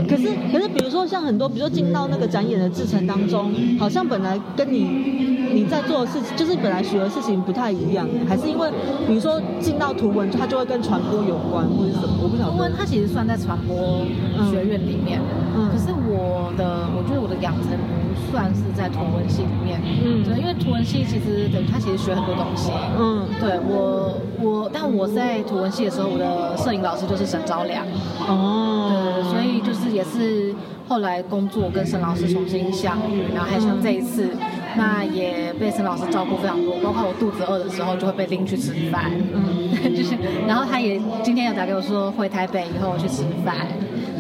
[0.09, 8.69] 可是可是，比如说像很多，比如说进到那个展演的制程当中，好像本来跟你你在做的事情，就是本来学的事情不太一样，还是因为
[9.07, 12.77] 比如说进到图文，它就会跟传播有关，或者什么，我不晓图文得。
[12.77, 14.05] 它其实算在传播
[14.51, 15.21] 学院里面，
[15.57, 15.71] 嗯。
[15.71, 20.25] 可是我的我觉得我的养成不算是在图文系里面，嗯。
[20.25, 27.85] 对，因为图文系其实等于它其实学很多东西，嗯，对我我但我在图文系的时候，我的摄影老师就是沈昭良，
[28.27, 30.55] 哦，对，所以就是也是
[30.89, 34.29] 后来工作跟沈老师重新相遇，然后还像这一次
[34.77, 43.67] 那也被沈老师照顾非常多，包括我肚子饿的时候就会被拎去吃饭，嗯， 就是，然后他也今天有打给我说回台北以后去吃饭，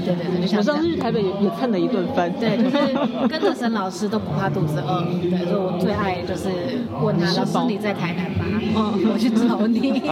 [0.04, 5.02] 对对对，就像我上次去台北也也蹭了一顿饭，对，就是跟着沈老师都不怕肚子饿。
[5.22, 6.48] 对，所以我最爱就是
[7.02, 8.44] 问他，老师你在台南吗？
[8.76, 10.02] 嗯， 我去找你。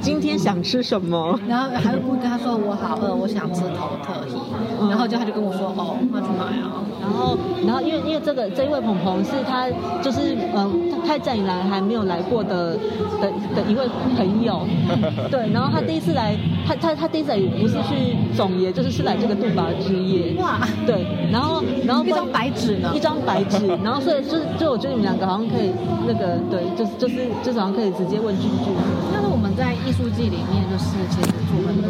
[0.00, 1.38] 今天想吃什么？
[1.48, 4.88] 然后还会跟他说我好饿，我想吃头特意。
[4.88, 6.84] 然后就他就跟我说哦，那去买啊。
[7.00, 9.66] 然后，然后因为因为这个这一位鹏鹏是他
[10.02, 10.70] 就是呃
[11.06, 12.74] 泰站以来还没有来过的
[13.20, 14.60] 的的一位朋友，
[15.30, 25.70] 对，然后他第一次来，他他他第一次来也不是去总爷，就是是来这个杜巴之夜，哇，对，然后然后一张白纸呢一张白纸， 然后所以就是就我觉得你们两个好像可以
[26.06, 28.70] 那个对，就是就是就是好像可以直接问句句，
[29.12, 31.88] 但是我们在艺术季里面，就是其实做很多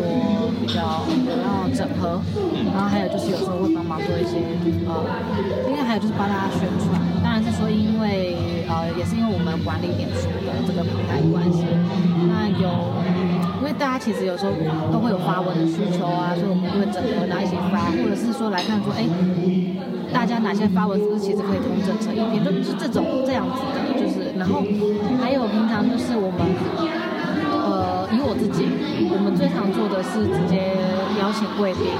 [0.60, 2.20] 比较比较整合，
[2.72, 4.38] 然后还有就是有时候会帮忙做一些
[4.86, 5.04] 呃，
[5.68, 7.00] 应该还有就是帮大家宣传。
[7.22, 8.36] 当然是说，因为
[8.68, 11.64] 呃，也是因为我们管理脸书的这个平台的关系，
[12.28, 12.68] 那有。
[13.68, 14.52] 因为大家其实有时候
[14.90, 19.04] 都会有发文的需求啊，所以我们就会整合到一起发，或者是说来看说，哎，
[20.10, 24.64] 大家哪些发文是不是其实可以统整成一篇，就是这种这样子的，就是然后
[25.20, 26.40] 还有平常就是我们
[27.60, 28.64] 呃，以我自己，
[29.12, 30.72] 我们最常做的是直接
[31.20, 31.92] 邀请贵宾，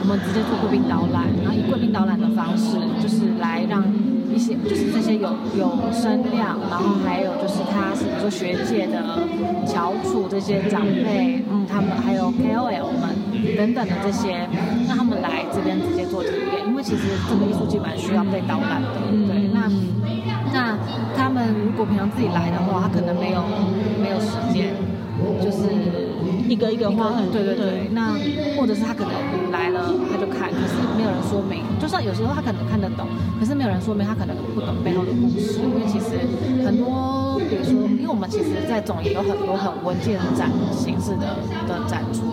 [0.00, 3.84] 我们直接做贵宾导览，然后以贵宾导览的方式，就是来让
[4.32, 9.18] 一些就是这些有有声量，然后还有就是他是比如说学界的
[9.66, 13.10] 翘楚这些长辈，嗯，他们还有 KOL 们
[13.56, 14.48] 等等的这些，
[14.88, 18.88] 让他们来这边直接做体验，因为其实这个艺术季蛮需要被导览的，
[19.26, 19.70] 对，那
[20.52, 20.78] 那
[21.16, 23.42] 他们如果平常自己来的话，他可能没有
[24.00, 24.74] 没有时间，
[25.42, 25.58] 就是
[26.50, 28.10] 一个一个花很对对对，那
[28.58, 29.12] 或者是他可能
[29.52, 33.06] 来了他就看，可是没有人说明，就算有时候他可能看得懂，
[33.38, 36.18] 可是没有人说明他可能不懂背后的故事，因为其实
[36.66, 41.38] 很多，比如说，因为我们其实在总也有很多很文件展形式的
[41.70, 42.26] 的展出，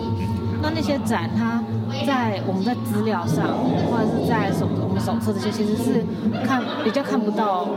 [0.60, 1.62] 那那些展它
[2.04, 3.46] 在我们在资料上
[3.86, 6.02] 或者是在手我们手册这些，其实是
[6.44, 7.68] 看比较看不到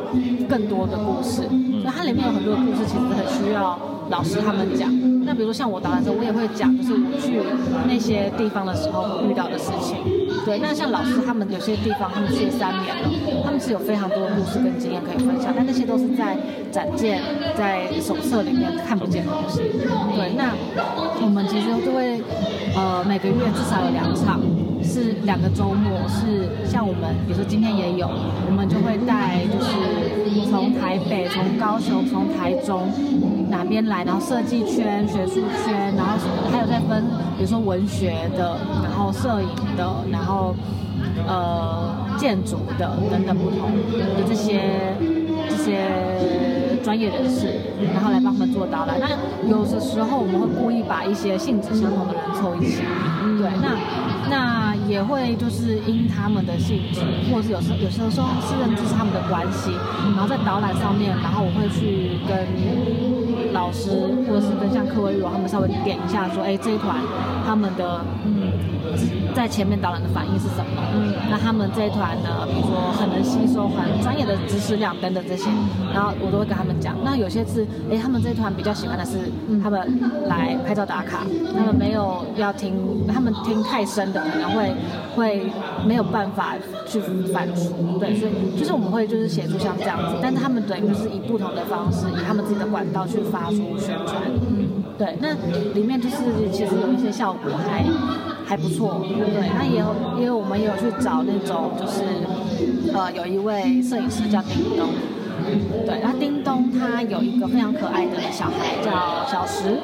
[0.49, 3.77] 更多的故事，所以它里面有很多的故事其实很需要
[4.09, 4.89] 老师他们讲。
[5.31, 7.39] 那比如说像我导览的时候，我也会讲，就是我去
[7.87, 9.95] 那些地方的时候遇到的事情。
[10.43, 13.09] 对，那像老师他们有些地方他们去三年了，
[13.41, 16.35] 他们是有非常多的故事跟经验可以分享，但那些都是在
[16.69, 17.21] 展件、
[17.55, 19.61] 在手册里面看不见的东西。
[20.17, 20.51] 对，那
[21.23, 22.21] 我们其实就会
[22.75, 24.41] 呃每个月至少有两场。
[24.83, 28.07] 是两个周末，是像我们，比如说今天也有，
[28.47, 32.89] 我们就会带，就是从台北、从高雄、从台中
[33.49, 36.17] 哪边来，然后设计圈、学术圈，然后
[36.51, 37.03] 还有再分，
[37.37, 40.55] 比如说文学的，然后摄影的，然后
[41.27, 44.61] 呃建筑的等等不同的这些
[45.49, 45.85] 这些
[46.83, 47.47] 专业人士，
[47.93, 48.97] 然后来帮他们做导览。
[48.99, 52.81] 那有的时候我们会故意把一些性质相同的人凑一起，
[53.37, 53.77] 对，那
[54.29, 59.71] 那也会就是因他们的性质，或者是有时候有时候说是认知是他们的关系，
[60.15, 63.89] 然后在导览上面，然后我会去跟老师
[64.27, 66.95] 或者是跟像柯威柔他们稍微点一下说，哎，这一团
[67.45, 68.40] 他们的嗯。
[69.35, 70.81] 在前面导览的反应是什么？
[70.93, 75.49] 嗯，那他们这一团呢，比如说很能吸收很专业的知识量等等这些，
[75.93, 76.95] 然后我都会跟他们讲。
[77.03, 79.17] 那有些是，哎，他们这一团比较喜欢的是，
[79.63, 79.79] 他们
[80.27, 81.23] 来拍照打卡，
[81.57, 82.73] 他们没有要听，
[83.07, 84.73] 他们听太深的可能会
[85.15, 85.49] 会
[85.85, 86.99] 没有办法去
[87.33, 95.33] 反刍，对，所以就是我们会就是写出像这样子，但是他们等于就是以不同的方式，以他们自己的管道去发出宣传，嗯，对，那
[95.73, 96.17] 里面就是
[96.51, 97.85] 其实有一些效果还。
[98.51, 102.03] 还不错，对，那也有，因为我们也有去找那种，就是，
[102.93, 104.89] 呃，有一位摄影师叫丁东，
[105.85, 109.79] 对，那叮咚他有一个非常可爱的小孩叫小石，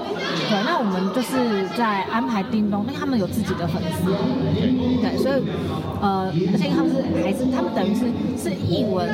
[0.49, 4.11] 对，那我们就是在安排叮咚，因为他们有自己的粉丝，
[5.01, 5.43] 对，所以，
[6.01, 8.05] 呃，而且他们是还是他们等于是
[8.37, 9.07] 是译文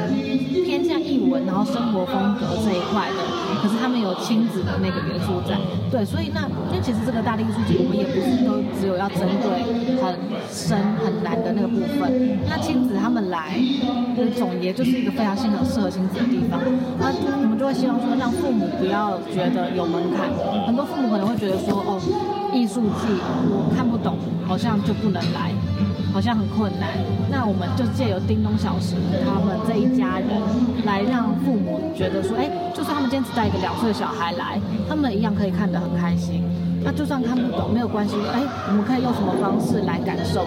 [0.65, 3.19] 偏向译文，然后生活风格这一块的，
[3.62, 5.58] 可是他们有亲子的那个元素在，
[5.91, 9.63] 对，所以那因为其实这个大力艺术节我们也不是都只有要针对
[10.01, 10.15] 很
[10.49, 13.60] 深很难的那个部分，那亲子他们来，
[14.17, 16.60] 就总结就是一个非常适合适合亲子地方，
[16.98, 20.34] 那我们就会希望说让父母不要觉得有门槛，
[20.65, 22.02] 很多父母可能会觉得说哦，
[22.52, 23.06] 艺术季
[23.54, 24.17] 我看不懂，
[24.48, 25.54] 好像就不能来。
[26.13, 26.89] 好像很困难，
[27.32, 28.93] 那我们就借由叮咚小时
[29.26, 30.30] 他们这一家人
[30.86, 36.43] 来让父母觉得说，哎，就算他们今天只带一个两岁的小孩来，他们一样可以看得很开心。
[36.84, 40.46] 那就算看不懂没有关系，哎，我们可以用什么方式来感受、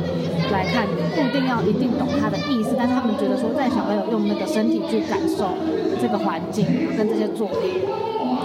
[0.52, 5.56] 来看，不一定要一定懂他的意思，但是他们觉得说，带小朋友用那个身体去感受
[6.00, 7.80] 这个环境跟这些作品，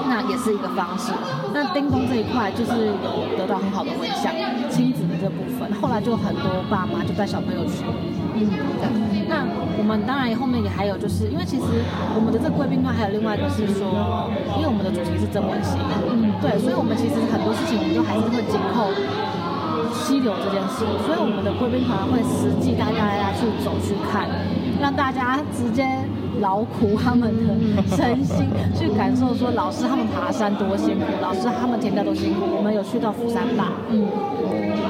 [0.07, 1.11] 那也是一个方式。
[1.53, 4.31] 那叮咚这一块就是有得到很好的回响，
[4.69, 7.83] 亲子的这部分，后来就很多爸妈就带小朋友去，
[8.33, 8.91] 嗯，这样。
[9.31, 11.63] 那我们当然后面也还有，就是因为其实
[12.15, 14.27] 我们的这贵宾团还有另外就是说，
[14.59, 18.91] 因为我们的主题是真文系，嗯，对，所以我们其实很多事情我们都还是会紧扣
[19.95, 24.27] 溪流这件事，所以我们的贵宾团会实际带大家去走去看，
[24.83, 25.87] 让大家直接
[26.43, 27.55] 劳苦他们的
[27.95, 32.43] 身心，去感受说老师他们爬山多辛苦，老师他们田调多辛苦。
[32.51, 34.03] 我们有去到釜山吧，嗯，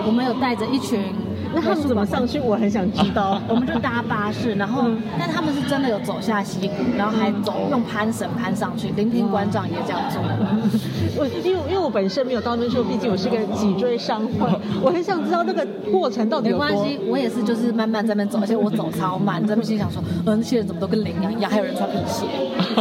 [0.07, 1.13] 我们有带着一群。
[1.53, 2.39] 那他们怎么上去？
[2.39, 3.39] 我很想知道。
[3.47, 4.85] 我们就搭巴士，然后，
[5.19, 8.89] 但他们是真的有走下溪谷，然后还走用攀绳攀上去。
[8.95, 10.21] 聆听馆长也这样做。
[11.17, 14.49] 我因为因为我本身没有到那时候，毕竟我是个脊椎伤患，
[14.81, 22.25] 我很想知道那个过程到底有没关系，我也是就是慢慢在那边走，而且我走超慢，在那边心想说，嗯，那些人怎么都跟羚羊一样，还有人穿皮鞋，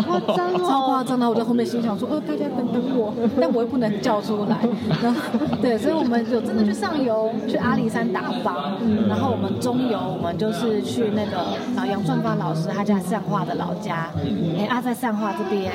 [0.03, 1.29] 夸张哦， 超夸张的。
[1.29, 4.59] 我在后面心想说，呃，大家等等我，但我又不能叫出来。
[5.03, 5.21] 然后
[5.61, 8.60] 对，所以我们就真的去上游，去阿里山打靶。
[8.81, 11.39] 嗯，然后我们中游，我们就是去那个
[11.77, 14.11] 啊杨顺发老师他家善化的老家，
[14.59, 15.73] 哎啊在善化这边，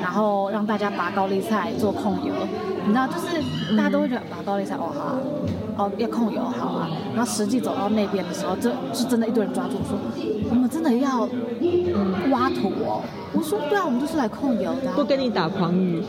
[0.00, 2.32] 然后让大家拔高丽菜做控油，
[2.86, 4.90] 你知道就是大家都会觉得拔高丽菜哦
[5.76, 9.98] 好，哦要控油好啊，然后实际走到那边的时候，这是真的一堆人抓住说，
[10.50, 11.28] 我们真的要
[12.30, 16.02] 挖土哦，我说对啊，我们就是来控油的，不跟你打诳语，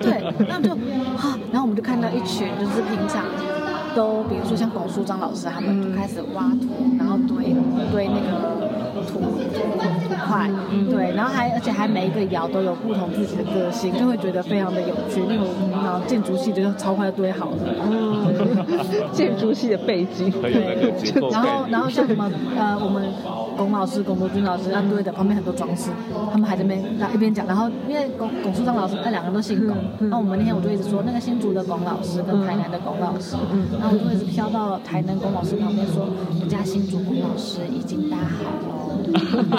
[0.00, 0.72] 对，然后就
[1.16, 3.24] 啊，然后我们就看到一群就是平常。
[3.94, 7.54] 都比如说像龚书章老师，他们就开始挖土，然后堆
[7.90, 9.60] 堆那个土土土
[10.26, 10.50] 块，
[10.90, 15.22] 对，然后还而且还每一个窑都有不同自己的个性，就会觉得非常的有趣。
[15.28, 17.56] 那种然后建筑系就超快堆好了，
[19.12, 20.92] 建筑系的背景，对，
[21.30, 23.02] 然后然后像什么呃我们。
[23.62, 25.90] 龚老师、龚国军老师，他对的旁边很多装饰，
[26.32, 26.82] 他们还在那边
[27.14, 29.76] 一边讲，然后因为龚龚树章老师那两个人都姓龚，
[30.10, 33.36] 那我们那天我就一直说那个新竹的龚老师跟台南的龚老师，
[33.78, 36.06] 然后我就一直飘到台南龚老师旁边说，
[36.40, 38.81] 我家新竹龚老师已经搭好了，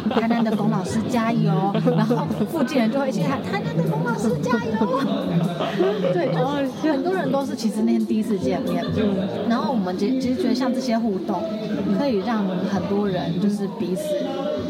[0.09, 1.51] 台南的龚老师加油，
[1.97, 5.01] 然后附近人就会一起喊台南的龚老师加油，
[6.13, 6.31] 对，
[6.83, 8.83] 就很多人都是其实那天第一次见面，
[9.49, 11.41] 然后我们其其实觉得像这些互动，
[11.97, 13.67] 可以让很多人就是。
[13.79, 14.03] 彼此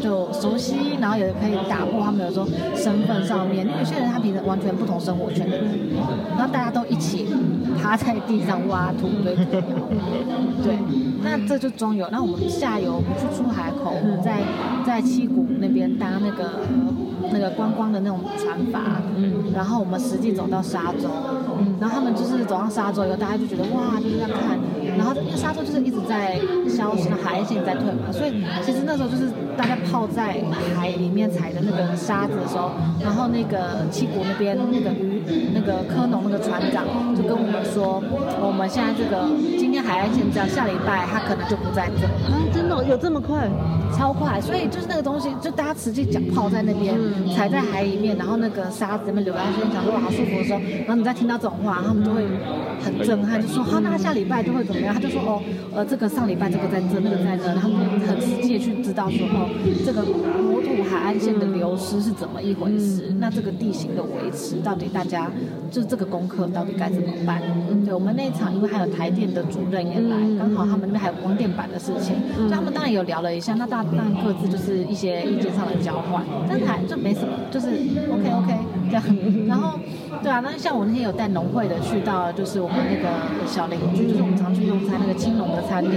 [0.02, 5.68] 就熟悉，然后也可以打破他们有时候身份上面，因为有些人他平时完全不同生活圈的人，
[6.36, 7.26] 然后大家都一起
[7.80, 9.42] 趴在地上挖土堆土
[10.64, 10.78] 对，
[11.24, 14.42] 那这就中游，那我们下游去出海口，我们在
[14.86, 16.60] 在七股那边搭那个
[17.32, 18.80] 那个观光的那种船筏，
[19.16, 21.08] 嗯，然后我们实际走到沙洲，
[21.58, 24.58] 嗯，然后他们就是走上沙洲以后，大家就觉得哇，就是在看。
[24.96, 30.40] 然后因为沙洲就是一直在消失，海岸线在退嘛，所以其实那时候就是大家泡在
[30.76, 36.84] 海里面踩的那个沙子的时候，然后那个七股那边那个鱼那个科农那个船长
[37.16, 38.00] 就跟我们说，
[38.40, 39.26] 我们现在这个
[39.58, 42.14] 今天海岸线这样，下礼拜他可能就不在这了。
[42.30, 43.50] 啊，真的有这么快？
[43.96, 44.40] 超快！
[44.40, 46.96] 所以就是那个东西，就大家实际脚泡在那边，
[47.34, 52.22] 踩在海里面，然后那个沙子那边流来，所以讲说好舒服的时候，然后你再听到这种话，他们就会
[52.82, 54.94] 很震撼，就说好，那下礼拜就会怎么样？
[54.94, 55.42] 他就说哦，
[55.74, 59.48] 呃，这个上礼拜这个在这，那个在那，他们很实际的去知道说哦，
[59.84, 63.14] 这个国土海岸线的流失是怎么一回事？
[63.18, 65.30] 那这个地形的维持到底大家
[65.70, 67.40] 就是这个功课到底该怎么办？
[67.84, 73.54] 对我们那一场，因为还有台电的主任也来，刚好他们那边还有光电板的事情，所以他们当然有聊了一下。
[73.54, 77.68] 那大当然各自就是一些意见上的交换，但台就没什么，就是
[78.10, 78.56] OK OK
[78.88, 79.04] 这样。
[79.46, 79.78] 然后，
[80.22, 83.06] 对啊，那像我那天有带农会的去到，就是我们那个
[83.46, 85.92] 小邻居，就是我们常去用餐那个青农的餐厅。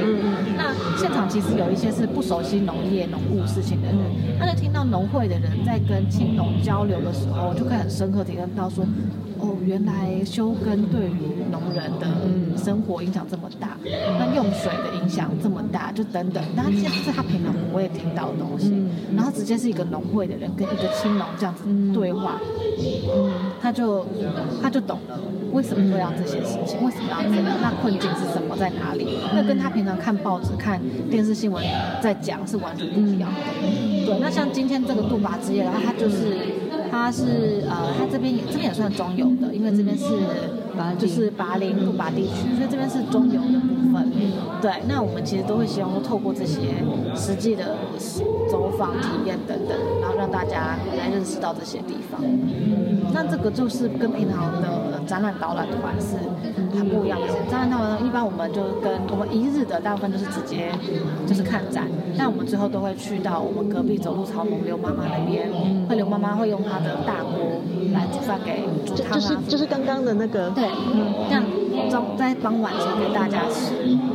[0.57, 3.97] 那现场其实有一些是不熟悉农业农务事情的人，
[4.37, 8.85] 他就听到农会的人在跟青农交流的时候，就可以很深刻体验到说。
[9.67, 18.73] 哦，原来休耕对于农人的生活影响这么大，那用水的影响这么大，就等等，那现在是他平常不会听到的东西，
[19.15, 22.39] 然后直接是一个农会的人跟一个青农这样子对话，
[23.61, 24.05] 他就
[24.61, 25.19] 他就懂了
[25.51, 29.19] 为什么会让这些事情，为什么要这样，那困境是什么，在哪里？
[29.35, 31.63] 那跟他平常看报纸、看电视新闻
[32.01, 33.41] 在讲是完全不一样的。
[34.05, 36.37] 对，那像今天这个杜巴然后他就是。
[36.97, 40.05] 它是呃，它这边也这边也算中游的，因为这边是
[40.97, 44.11] 就是巴林、杜巴地区，所以这边是中游的部分。
[44.61, 46.73] 对，那我们其实都会希望说，透过这些
[47.15, 47.75] 实际的
[48.49, 52.19] 走访体验等等，然后让大家来认识到这些地方。
[53.13, 56.17] 那这个就是跟平常的展览导览团是
[56.77, 57.27] 很不一样的。
[57.49, 60.71] 展览导览一般我们就跟我们一日的大部分都是直接
[61.25, 65.49] 就是看展，但我们最后都会去到我们隔壁走路草农刘妈妈那边，
[65.87, 67.61] 会刘妈妈会用她的大锅
[67.93, 70.66] 来煮饭给煮就汤啊，就是就是刚刚的那个，对，
[71.27, 71.43] 这样
[72.17, 73.73] 在在傍晚时候给大家吃。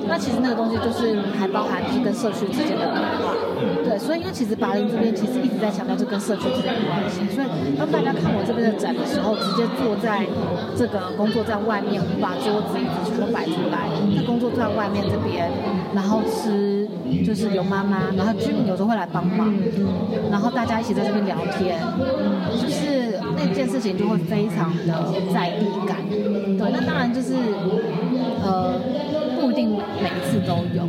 [0.09, 3.33] 那其实那个东西就是还包含就是跟社区之间的文化，
[3.85, 7.47] 对，所以因为其实巴林这边其实一直在强调这跟社区之间的关系，所以
[7.79, 10.27] 当大家看我这边的展的时候，直接坐在
[10.77, 15.49] 这个工作站外面，我们把桌子椅子全部摆出来，在工作站外面这边，
[15.95, 16.87] 然后吃
[17.25, 19.55] 就是有妈妈，然后居民有时候会来帮忙，
[20.31, 21.81] 然后大家一起在这边聊天，
[22.61, 23.12] 就是
[23.49, 25.99] 这件事情就会非常的在意感。
[26.09, 27.34] 对，那当然就是
[28.43, 28.78] 呃
[29.40, 30.86] 不一定每一次都有，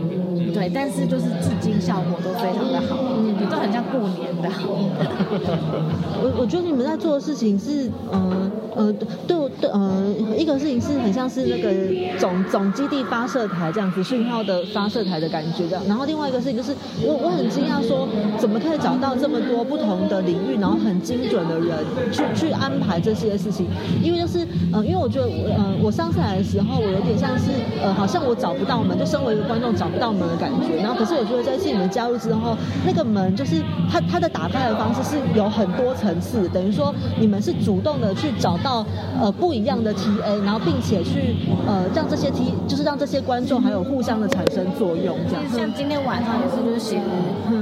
[0.67, 3.33] 对，但是就是至今效果都非常的好，嗯。
[3.49, 4.49] 都很像过年的。
[6.23, 8.91] 我我觉得你们在做的事情是，嗯呃，
[9.27, 11.69] 对对呃，一个事情是很像是那个
[12.17, 16.73] 总总基地发射台这样子讯号的发射台的感觉这样，然后另外一个事情就是，
[17.05, 18.07] 我我很惊讶说，
[18.39, 21.77] 怎么可以找到这么多不同的领域，然后很精准的人
[22.11, 23.67] 去去安排这些事情，
[24.01, 27.51] 因为就是呃，因为我觉得我呃，我上次来的时候，我有点像是
[27.83, 38.85] 呃，好像我找不到门，就身为一个观众找不到门的感觉，然后可是我觉得这次你们加入之后，那个门就是它它的打开的方式是有很多层次，等于说你们是主动的去找到
[39.19, 41.35] 呃不一样的 TA，然后并且去
[41.67, 45.43] 呃让这些 T 就是让这些观众还有互相的产生作用这样。
[45.49, 47.01] 像今天晚上也是，就是其实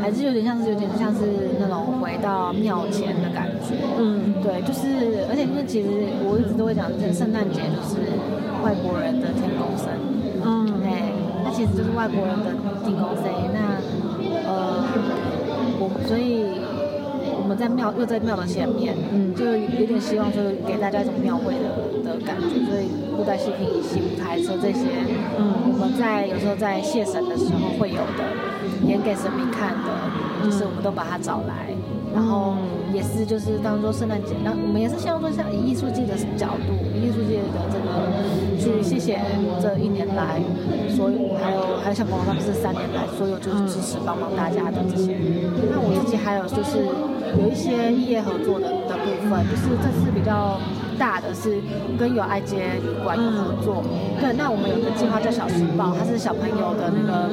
[0.01, 1.21] 还是有点像是有点像是
[1.59, 3.75] 那种回到庙前的感觉。
[3.99, 5.89] 嗯，对，就是而且就是其实
[6.23, 8.01] 我一直都会讲，这圣诞节就是
[8.63, 9.87] 外国人的天公生。
[10.43, 11.10] 嗯对，
[11.51, 12.51] 那其实就是外国人的
[12.85, 13.25] 地公生。
[13.51, 13.75] 那
[14.47, 14.83] 呃，
[15.79, 16.45] 我所以
[17.37, 21.67] 我们在庙又在庙的前面，嗯，就有点希望就是给大家一种庙会的
[22.03, 22.47] 的感觉。
[22.63, 22.87] 所以
[23.17, 24.87] 布袋戏、平椅戏、舞台车这些，
[25.37, 28.23] 嗯，我们在有时候在谢神的时候会有的，
[28.87, 29.91] 演给神明看的，
[30.45, 31.67] 就是我们都把它找来。
[32.13, 32.55] 然后
[32.93, 38.11] 也是就是当做圣诞节，那我们也是希望说像以艺术界的角度，以艺术界的这个
[38.59, 39.19] 去谢谢
[39.61, 40.41] 这一年来
[40.89, 45.15] 所有还有还有像广告不是三年来所有就是支持帮忙大家的这些。
[45.71, 46.83] 那我自己还有就是
[47.39, 50.59] 有一些业合作的的部分，就是这次比较
[50.99, 51.61] 大的是
[51.97, 53.81] 跟有爱街旅馆有合作。
[54.19, 57.29] 对，那我们有个计划叫小时报，它是小朋友的那个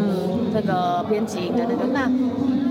[0.54, 2.08] 那个编辑的那个那。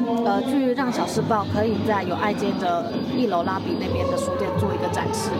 [0.07, 5.31] 呃，去让小时报可以在有爱街的一楼拉比那边的书店做一个展示，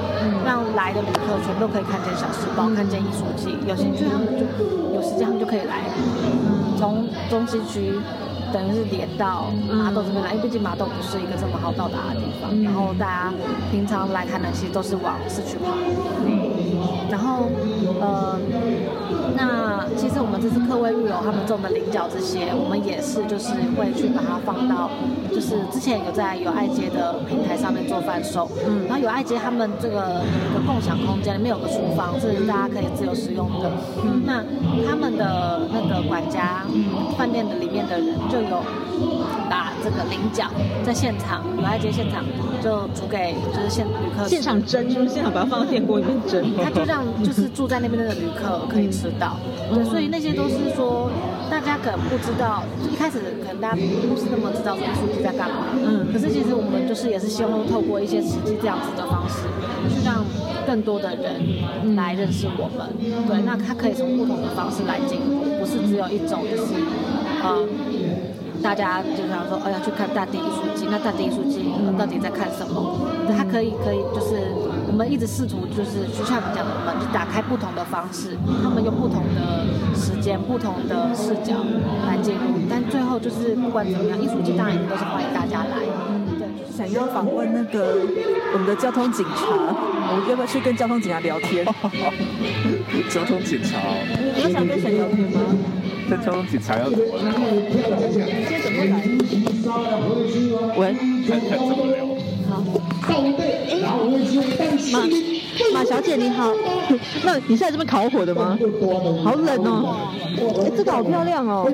[0.46, 3.58] 让来的旅客全都可以看见小时报，看见艺术季。
[3.66, 4.44] 有兴趣他们就
[4.94, 5.84] 有时间，他们就可以来，
[6.78, 7.98] 从中西区
[8.52, 12.52] 等于是连到麻豆这边来，因为毕竟麻豆不是一个这么好到达的地方。
[12.62, 13.34] 然后大家
[13.72, 15.72] 平常来台南其实都是往市区跑，
[17.10, 17.46] 然后
[18.02, 18.38] 呃。
[19.38, 24.90] 那其实我们这次客位玉楼他们种的菱角这些，我们也是就是会去把它放到，
[25.30, 33.70] 就是之前有在有爱街的平台上面做贩售，嗯，然后有爱街他们这个有个共享空间，里面有个厨房是大家可以自由使用的，
[34.04, 34.44] 嗯，那
[34.90, 36.66] 他们的那个管家，
[37.16, 38.64] 饭店的里面的人就有
[39.48, 40.50] 把这个菱角
[40.84, 42.26] 在现场有爱街现场
[42.62, 49.27] 就煮给就是现旅客现场蒸，就是现场把它放到电锅里面蒸，他就让就是住在那边的旅客可以吃到。
[49.74, 51.10] 对，所以那些都是说，
[51.50, 55.68] 大家可能不知道，一开始可能大家不是那么知道艺术季在干嘛。
[55.74, 56.08] 嗯。
[56.14, 59.44] 可是其实我们就是也是希望透过一些实际这样子的方式，
[59.90, 60.24] 去让
[60.66, 62.88] 更多的人来认识我们。
[63.28, 66.74] 对，那他可以从不同的方式来进入，不是只有一种就是，
[67.44, 67.68] 呃，
[68.62, 71.64] 大家就想说，哦要去看大地艺术季，那大地艺术季
[71.98, 72.98] 到底在看什么？
[73.28, 74.67] 对，他可以可以就是。
[74.88, 81.54] 我们一直试图就是就像你讲的，我们就打开不同的方式，他们用不同的时间、不同的视角
[82.08, 85.84] 来进入，但最后就是不管怎么样，艺术季当然都是欢迎大家来。
[86.40, 88.00] 对，想要访问那个
[88.54, 91.66] 我们的交通警察，我们要不要去跟交通警察聊天？
[93.10, 93.78] 交通警察，
[94.36, 95.42] 你有想跟谁聊天吗？
[96.10, 97.36] 跟交通警察要怎么聊？
[97.70, 99.04] 今天怎么来？
[100.78, 100.96] 喂，
[101.28, 102.08] 看看怎么聊。
[103.02, 103.24] 好。
[103.40, 103.80] 哎，
[104.92, 105.06] 妈，
[105.74, 106.52] 马小姐你好，
[107.24, 108.58] 那你是来这边烤火的吗？
[109.24, 109.96] 好冷哦，
[110.64, 111.72] 哎，这个好漂亮哦，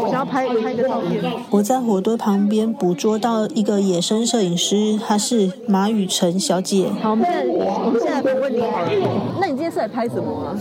[0.00, 1.22] 我想要拍拍一个照片。
[1.50, 6.88] 我在火堆旁边捕捉到一个野生摄影师，她是马雨辰小姐。
[7.02, 8.90] 好，我们现在我们现在访问你好了。
[9.40, 10.56] 那你今天是来拍什么啊？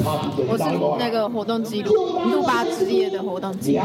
[0.48, 0.64] 我是
[1.00, 1.94] 那个活动记录，
[2.32, 3.84] 路八之夜的活动记录。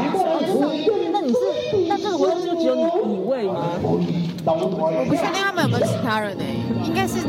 [1.11, 1.39] 那你是
[1.87, 3.65] 那这个活动就只有你一位吗？
[3.83, 6.43] 我不确定他们有没有其他人呢、
[6.85, 7.19] 应该是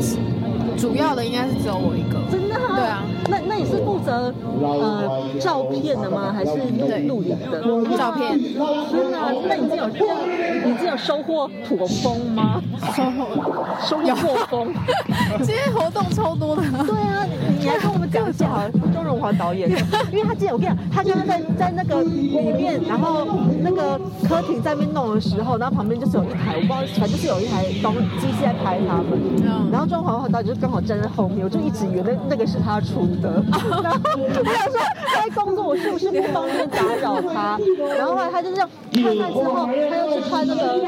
[0.77, 2.19] 主要的应该是只有我一个。
[2.31, 2.75] 真的、啊？
[2.75, 3.03] 对啊。
[3.27, 5.09] 那那你是负责呃
[5.39, 6.31] 照片的吗？
[6.31, 7.97] 还是录录影的？
[7.97, 9.33] 照片天哪！
[9.47, 12.61] 那你这有你这有收获妥丰吗？
[12.93, 14.73] 收获拓丰。
[15.41, 16.61] 今天活动超多的。
[16.61, 19.69] 对啊，你你来跟我们讲一下好了，钟荣华导演，
[20.13, 23.25] 因为他记得我跟你讲，他刚刚在在那个里面，然后
[23.63, 23.99] 那个
[24.29, 33.29] 柯婷在那边弄的时候，然后旁边就是有一台，我不知道，反正就是有一台东机器在拍他们，嗯然后周荣华导演就刚好站在后面，我就一直以为那那个是他出的，
[33.83, 37.59] 然后我想说他在工作，我是不是不方便打扰他？
[37.95, 40.81] 然后后来他就这样看看之后，他又去穿那个。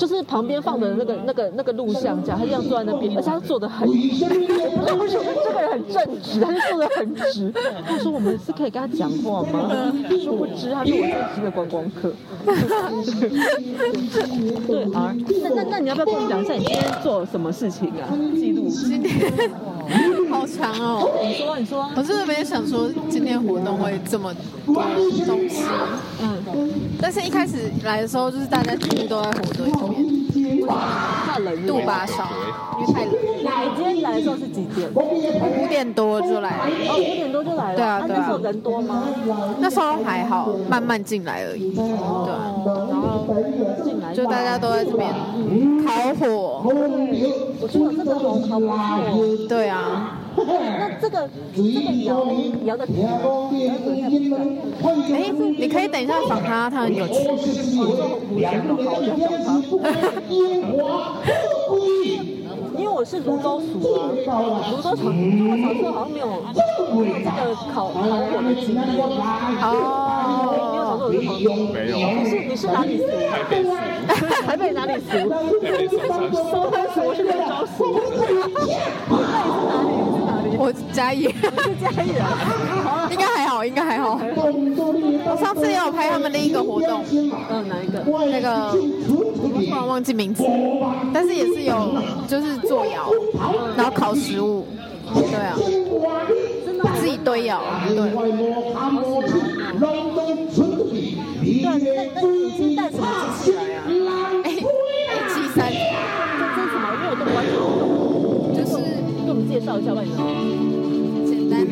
[0.00, 7.52] 就是旁边放的那个、那个、那个录像架，他这样坐在那边，而且他坐的很直，我说不是这个人很正直，他就坐的很直。
[7.86, 9.92] 他说我们是可以跟他讲话吗？
[10.24, 12.14] 殊不知他是我正式的观光客。
[14.66, 18.08] 对啊，那那那你要不要跟我们讲一下你今天做了什么事情啊？
[18.34, 18.68] 记录。
[18.70, 19.30] 今天
[20.30, 21.10] 好强哦。
[21.22, 21.90] 你说，你说。
[21.96, 24.32] 我真的没有想说今天活动会这么
[24.66, 24.74] 多
[25.26, 25.64] 东西，
[26.22, 26.42] 嗯，
[27.00, 29.72] 但是一开始来的时候，就是大家几乎都在火堆里
[30.42, 31.66] 面怕冷。
[31.66, 32.28] 度巴烧，
[32.80, 33.14] 因为太冷。
[33.62, 34.90] 你今天来的时候是几点？
[34.94, 37.76] 五点多就来了，哦，五点多就来了。
[37.76, 39.04] 对啊对啊那时候人多吗？
[39.58, 41.72] 那时候还好，慢慢进来而已。
[41.72, 43.26] 对，然后
[43.84, 45.12] 进来就大家都在这边
[45.84, 46.62] 烤火。
[47.60, 49.46] 我觉得这个好好不错。
[49.48, 49.79] 对啊，
[50.36, 52.26] 那这个这个摇
[52.64, 53.18] 摇的挺摇的
[54.08, 54.32] 挺
[55.12, 57.14] 哎，你可以等一下访他，他很有趣。
[62.80, 64.08] 因为我是泸州属啊，
[64.70, 66.60] 泸州厂，就我小时候好像没有这
[67.30, 68.80] 个烤烤火的经验。
[68.88, 69.04] 你有
[70.80, 71.46] 小时候有烤过？
[71.74, 73.04] 没有，你是你是哪里属？
[73.30, 73.68] 台北市，
[74.46, 75.04] 台北哪里属？
[75.60, 77.78] 台北松山市， 松山属，我是泸州属。
[78.00, 78.32] 那你是
[79.68, 80.09] 哪里？
[80.58, 81.30] 我嘉义，是
[81.80, 82.24] 嘉义人。
[83.10, 84.18] 应该还好，应该还好。
[84.20, 88.04] 我上次也有拍他们另一个活动，嗯，哪一个？
[88.30, 90.44] 那个突然忘记名字，
[91.12, 91.94] 但是也是有
[92.26, 93.10] 就是做窑，
[93.76, 94.66] 然后烤食物，
[95.14, 95.56] 对啊，
[97.00, 97.96] 自己堆窑，对。
[97.96, 98.02] 对，
[101.62, 101.66] 那
[102.14, 103.06] 那你今天带什么
[103.38, 103.78] 机器来啊？
[104.44, 106.84] 哎，G 三这这是什么？
[106.94, 107.82] 因为我都完全不懂。
[108.54, 108.72] 就是
[109.24, 110.10] 给我们介绍一下吧，你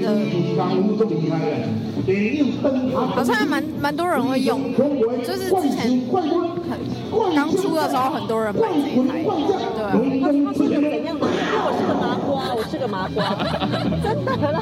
[0.02, 0.06] 的，
[3.14, 4.78] 好像还蛮蛮多人会用的，
[5.18, 6.08] 就是之前很
[7.34, 9.92] 刚出的时候，很多人买这一台，对啊。
[10.20, 11.26] 它它是个怎样的？
[11.28, 13.18] 因为我是个麻瓜，我是个麻瓜，
[14.02, 14.56] 真的啦。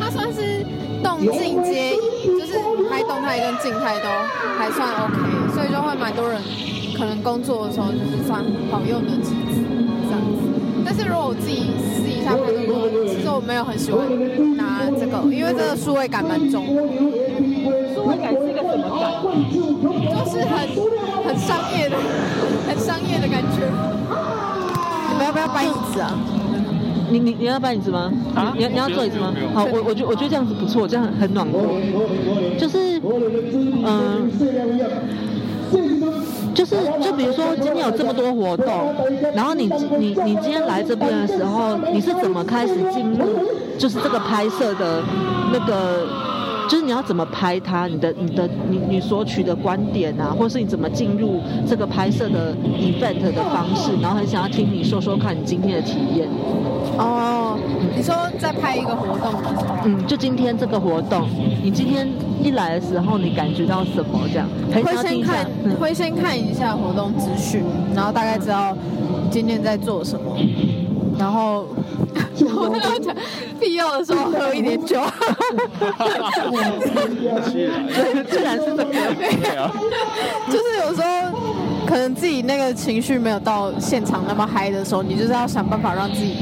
[0.00, 0.64] 它算是
[1.02, 1.96] 动静皆宜，
[2.38, 2.52] 就是
[2.90, 4.08] 拍动态跟静态都
[4.58, 5.14] 还算 OK，
[5.54, 6.40] 所以就会蛮多人
[6.96, 9.62] 可能工作的时候就是算好用的机子
[10.06, 10.53] 这样子。
[10.84, 12.72] 但是如果我自己私底下拍的话，
[13.08, 14.06] 其实我没有很喜欢
[14.56, 16.66] 拿这个，因为这个数位感蛮重，
[17.94, 19.10] 数位感是一个什么感？
[19.24, 20.54] 就是很
[21.24, 21.96] 很商业的、
[22.68, 23.64] 很商业的感觉。
[25.10, 26.12] 你们要不要搬椅子啊？
[27.10, 28.12] 你你你要搬椅子吗？
[28.34, 29.32] 啊你你要坐椅子吗？
[29.54, 31.58] 好，我我觉我觉得这样子不错，这样很暖和。
[32.58, 33.00] 就是
[33.84, 34.30] 嗯。
[36.64, 38.66] 就是，就比如说今天有这么多活动，
[39.34, 43.26] 然后你你你今天来这边的时候，你是怎么开始进入
[43.78, 45.02] 就是这个拍摄的
[45.52, 46.06] 那个，
[46.68, 56.28] 就是你要怎么拍它，你的你的你你所取的观点啊，或是你怎么进入这个拍摄的 event 的方式，然后很想要听你说说看你今天的体验。
[56.96, 57.58] 哦，
[57.96, 61.28] 你说在拍一个活动的时候，嗯，就今天这个活动，
[61.62, 62.08] 你今天
[62.42, 64.20] 一来的时候，你感觉到什么？
[64.32, 65.46] 这样，会先看。
[65.64, 67.62] 嗯会先看一下活动资讯，
[67.94, 68.76] 然后大概知道
[69.30, 70.36] 今天在做什么，
[71.18, 71.66] 然后
[73.60, 75.00] 必要的时候喝一点酒。
[78.30, 78.92] 自然是这个。
[80.50, 81.38] 就是有时候
[81.86, 86.36] 可能自己那个情绪没有到现场那么嗨的时候，你就是要想办法让自己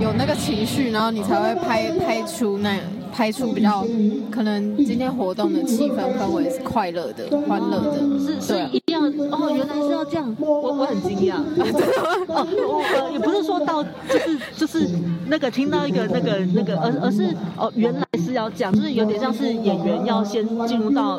[0.00, 2.78] 有那个情绪，然后你才会拍拍出那
[3.12, 3.86] 拍出比较
[4.30, 8.00] 可能今天活动的气氛氛围是快乐的、欢乐的。
[8.46, 8.70] 对啊
[9.08, 11.34] 一定要哦，原来是要这样，我我很惊讶。
[12.28, 14.88] 哦，我呃也不是说到就是就是
[15.26, 21.16] 那个听到一个那个那个，而而是哦原来是要这样，就是有点像是演员要先进入到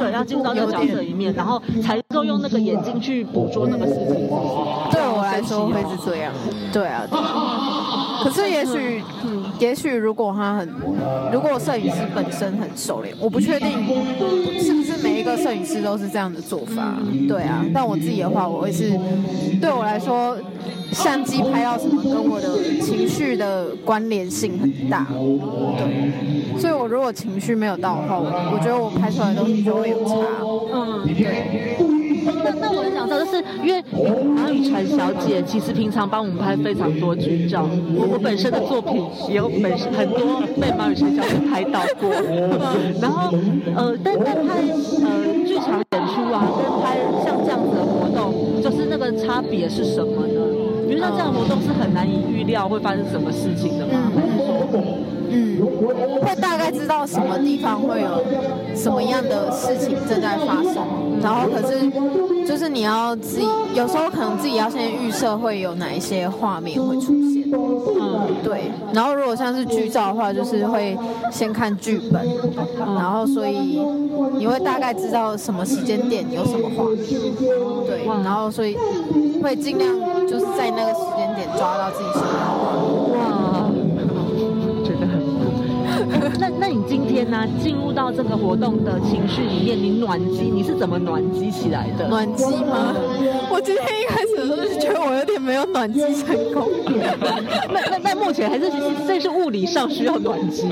[0.00, 4.28] 对，要进入到这个角色里面，然后才能够用那个眼睛去捕捉那个事情。
[4.90, 6.32] 对我来说会是这样，
[6.72, 7.06] 对啊。
[7.10, 7.18] 对
[8.24, 10.68] 可是也许， 嗯，也许如果他很，
[11.32, 13.70] 如果摄影师本身很熟练，我不确定
[14.60, 16.94] 是不是每一个摄影师都是这样的做法，
[17.26, 17.64] 对啊。
[17.72, 18.90] 但我自己的话，我会是，
[19.62, 20.36] 对我来说，
[20.92, 26.60] 相机拍到什么跟我的情绪的关联性很大，对。
[26.60, 30.14] 所以我如果情绪没有到的话，我我觉得我拍出来的东西就会有差，
[30.74, 31.76] 嗯，对。
[32.42, 33.82] 那那我很想知道，就是因为
[34.34, 42.10] 马雨辰小姐其实平常帮我们拍非常多剧照，我我本身的作品也有本很多被马雨辰小姐拍到过，
[43.00, 43.32] 然后
[43.74, 44.62] 呃，但在拍
[45.02, 45.08] 呃
[45.46, 50.40] 剧场演出啊，跟拍像这样子的活动，就是那个差别是什么呢？
[50.86, 54.12] 比如像这样的活动是很难以预料会发生什么事情的吗？
[54.16, 54.43] 嗯，
[56.22, 58.24] 会大概知道什么地方会有
[58.74, 60.84] 什么样的事情正在发生，
[61.22, 61.90] 然后可是
[62.46, 68.70] 就是你要自己有时候可能自己要先预设会有哪一些画面会出现，嗯，对。
[68.92, 70.96] 然后如果像是剧照的话，就是会
[71.30, 72.26] 先看剧本，
[72.78, 73.80] 然后所以
[74.36, 77.04] 你会大概知道什么时间点有什么画面，
[77.86, 78.04] 对。
[78.22, 78.76] 然后所以
[79.42, 79.90] 会尽量
[80.28, 83.03] 就是在那个时间点抓到自己想要的画面。
[86.64, 87.44] 那那你今天呢？
[87.60, 92.06] 进入到这个活动的情绪里面，你暖机，你是怎么暖机起来的？
[92.06, 92.94] 暖机吗？
[93.50, 96.68] 我今天一开始的时候就觉得我有点没有暖机成功。
[97.74, 98.70] 那那那目前还是
[99.08, 100.68] 这是物理上需要暖机，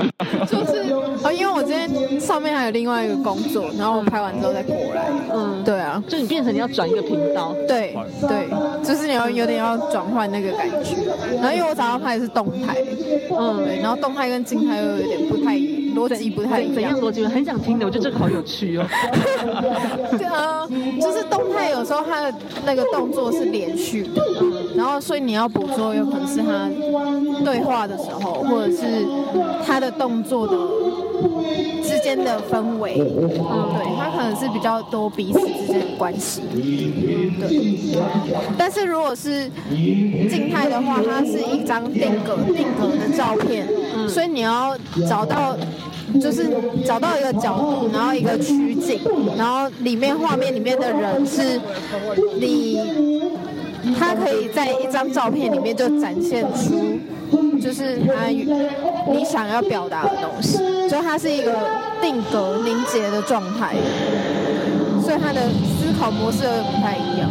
[0.47, 0.93] 就是
[1.25, 5.11] 啊，因为我今天上面还有另外一个工作，然后我拍完之后再过来。
[5.33, 7.53] 嗯，对啊，就你变成你要转一个频道。
[7.67, 8.47] 对对，
[8.81, 10.95] 就是你要有点要转换那个感觉。
[11.35, 12.77] 然后因为我早上拍的是动态，
[13.37, 15.59] 嗯，对，然后动态跟静态又有点不太。
[16.29, 17.25] 不太一样，怎样逻辑？
[17.25, 18.85] 很想听的，我觉得这个好有趣哦。
[20.17, 20.67] 对啊，
[21.01, 22.33] 就是动态有时候它的
[22.65, 24.21] 那个动作是连续的，
[24.75, 26.69] 然后所以你要捕捉，有可能是他
[27.43, 29.05] 对话的时候，或者是
[29.65, 30.53] 他的动作的
[31.83, 32.95] 之间的氛围。
[32.99, 36.41] 嗯，对，它可能是比较多彼此之间的关系。
[36.53, 37.97] 对，
[38.57, 43.67] 但是如果是静态的话，它是一张定格定格的照片，
[44.07, 45.55] 所以你要找到。
[46.21, 46.47] 就是
[46.85, 48.99] 找到一个角度，然后一个取景，
[49.37, 51.59] 然后里面画面里面的人是
[52.39, 52.79] 你，
[53.99, 56.99] 他可以在一张照片里面就展现出，
[57.59, 60.57] 就是他你想要表达的东西，
[60.89, 61.51] 就它是一个
[62.01, 63.75] 定格凝结的状态，
[65.01, 67.29] 所以他的思考模式有点不太一样。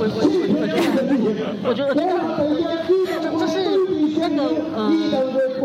[0.00, 0.20] 我我
[1.68, 3.54] 我觉得，我觉得这这是
[4.74, 4.92] 呃。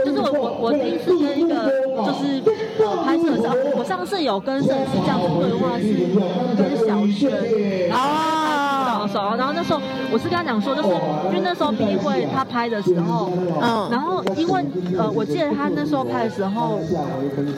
[0.04, 1.54] 就是我我我第一次跟一个
[2.04, 2.42] 就是
[2.80, 5.86] 呃拍摄上，我上次有跟摄影师这样子对话是
[6.58, 7.30] 跟小轩
[9.34, 9.82] 啊，然后那时候
[10.12, 10.88] 我是跟他讲说，就是
[11.30, 13.32] 因为那时候毕会他拍的时候，
[13.62, 14.64] 嗯，然后因为
[14.98, 16.80] 呃我记得他那时候拍的时候，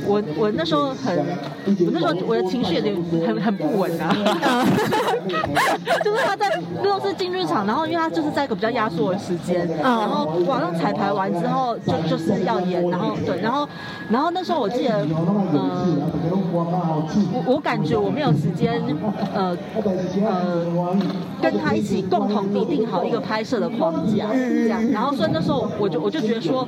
[0.07, 1.17] 我我那时候很，
[1.65, 2.95] 我那时候我的情绪有点
[3.27, 4.15] 很很不稳啊，
[6.03, 6.47] 就是他在
[6.81, 12.45] 那时候是进剧场，然后因为他就是在一个比较压缩的时间，然后晚上彩排完之后就就是。
[12.45, 13.67] 要演，然后对，然后，
[14.07, 15.97] 然后那时候我记得，嗯，
[17.33, 18.79] 我我感觉我没有时间，
[19.33, 20.95] 呃呃，
[21.41, 26.67] 跟他一起共同拟定好一个拍摄的框架，这样，然后所以那时候我就我就觉得说，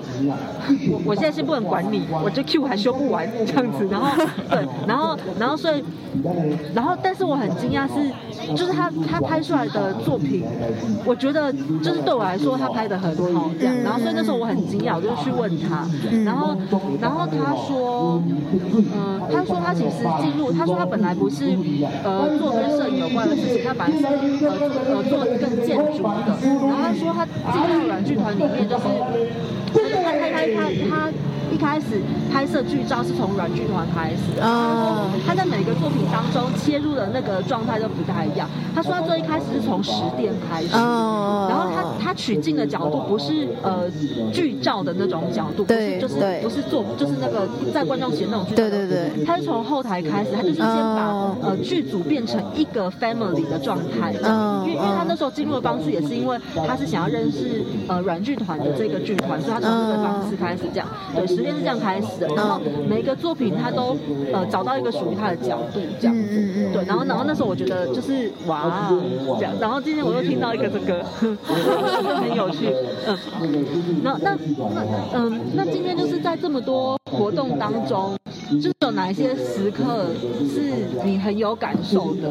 [0.89, 4.07] 我我现在先不能管你，我这 Q 还修不完这样子，然后
[4.49, 5.83] 对，然后然后所以，
[6.73, 8.11] 然后但是我很惊讶是，
[8.55, 10.43] 就是他他拍出来的作品，
[11.03, 11.51] 我觉得
[11.83, 15.47] 就是对我来说他拍的很好，这样，然后所以那时候我很惊讶，我就去问。
[15.57, 15.87] 他，
[16.23, 16.55] 然后，
[17.01, 18.21] 然后他说，
[18.75, 21.57] 嗯，他说他其实进入，他说他本来不是，
[22.03, 24.05] 呃，做跟摄影有关的事情，他本来是
[24.45, 24.53] 呃
[24.93, 28.83] 呃做更建筑的，然后他说他进到软剧团里面就是，
[30.55, 31.09] 他他。
[31.49, 34.43] 一开始拍摄剧照是从软剧团开始的，
[35.25, 38.49] 他在每个作品当中切入的那个状态都不太一样。
[38.75, 43.89] 他说他最一开始是从十店开始，然后他他取镜的角度不是呃
[44.33, 56.37] 剧照的那种角度，不是就是不是做就是那个在观众席那种剧照，对对对，他是从后台开始，他就是先把呃剧组变成一个 family 的状态，因为因为他那时候进入的方式也是因为
[56.67, 61.27] 他是想要认识呃软剧团的这个剧团，所以他从这个方式开始这样，对。
[61.27, 63.97] 实验是这样开始的，然后每一个作品它都
[64.33, 68.89] 呃找到一个属于它的角度这样子，嗯嗯嗯对，然后然后那时候我觉得就是哇
[69.39, 71.03] 这样，然后今天我又听到一个这个，
[72.21, 72.73] 很有趣，
[73.07, 73.17] 嗯，
[74.03, 74.37] 那那
[74.73, 74.81] 那
[75.13, 78.17] 嗯，那今天就是在这么多活动当中，
[78.55, 80.07] 就是有哪一些时刻
[80.53, 82.29] 是你很有感受的？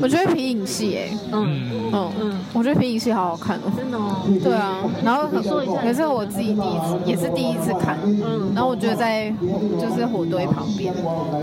[0.00, 1.70] 我觉得皮影戏，哎，嗯。
[1.92, 2.10] 嗯。
[2.20, 3.72] 嗯，我觉得皮影戏好好看哦。
[3.76, 5.84] 真的哦，对啊，然后你说一下。
[5.84, 8.52] 也是我自己第一次，也是第一次看，嗯。
[8.54, 9.30] 然后我觉得在
[9.78, 10.92] 就是火堆旁边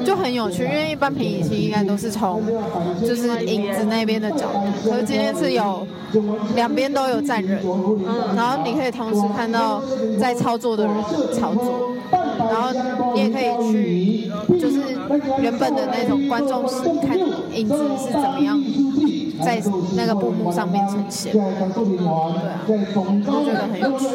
[0.05, 2.41] 就很有趣，因为一般皮影戏应该都是从
[3.01, 4.47] 就是影子那边的角
[4.83, 5.85] 度，可是今天是有
[6.55, 8.35] 两边都有站人，嗯。
[8.35, 9.81] 然后你可以同时看到
[10.19, 12.71] 在操作的人的操作，然后
[13.13, 13.98] 你也可以去
[14.59, 14.79] 就是
[15.41, 17.17] 原本的那种观众席看
[17.53, 18.61] 影子是怎么样
[19.41, 19.61] 在
[19.95, 21.47] 那个布幕上面呈现，对啊，
[22.67, 24.05] 我觉得很有趣。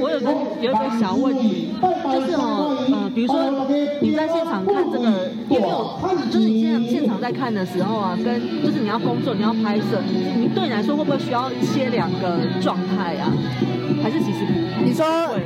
[0.00, 1.68] 我有个有一个小问题，
[2.10, 3.36] 就是哦，呃，比如说
[4.00, 10.00] 你在现场看这个，有没有就是你现在现场在看的时候啊，跟就是你要工作你要拍摄，
[10.38, 13.30] 你对你来说会不会需要切两个状态啊？
[14.02, 14.46] 还是其实
[14.78, 15.42] 不你说会？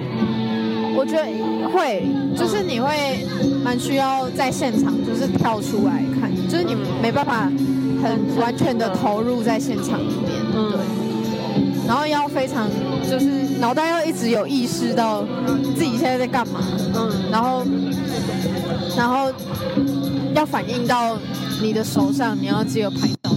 [0.97, 1.25] 我觉得
[1.71, 3.27] 会，就是你会
[3.63, 7.51] 蛮需要在现场，就是跳出来看，就是你没办法
[8.03, 10.81] 很完全的投入在现场里面，嗯对。
[11.87, 12.69] 然后要非常，
[13.11, 13.27] 就是
[13.61, 15.23] 脑袋要一直有意识到
[15.77, 16.61] 自己现在在干嘛，
[16.95, 17.63] 嗯然后，
[18.97, 19.31] 然后
[20.35, 21.19] 要反映到
[21.61, 23.34] 你的手上，你要记得拍照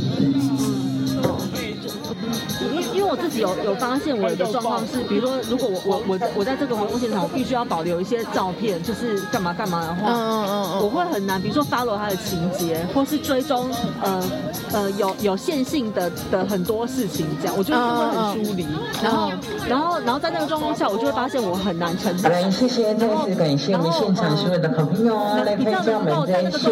[3.21, 10.83] 自己有有发现，我有一个状况是，比如说，如果我我我我在这个活动现场，我必须要保留一些照片，就是干嘛干嘛的嗯话，嗯嗯。
[10.83, 13.69] 我会很难，比如说 follow 他的情节，或是追踪
[14.01, 14.23] 呃
[14.71, 18.65] 呃有有线性的的很多事情，这样我觉得会很疏离。
[19.03, 19.31] 然后
[19.67, 26.69] 然后然后在那个状况下，我就会发现我很难沉好来，谢谢，再次感谢我们现场所有的好朋友啊，来参加我们这一次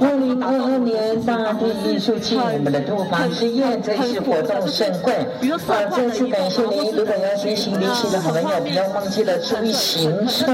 [0.00, 5.26] 二零二二年大地艺术季我们的杜房之夜这一次活动盛会。
[5.68, 10.46] 啊，再次感谢您，如果要先行离席的好朋友，不要忘记了注意行车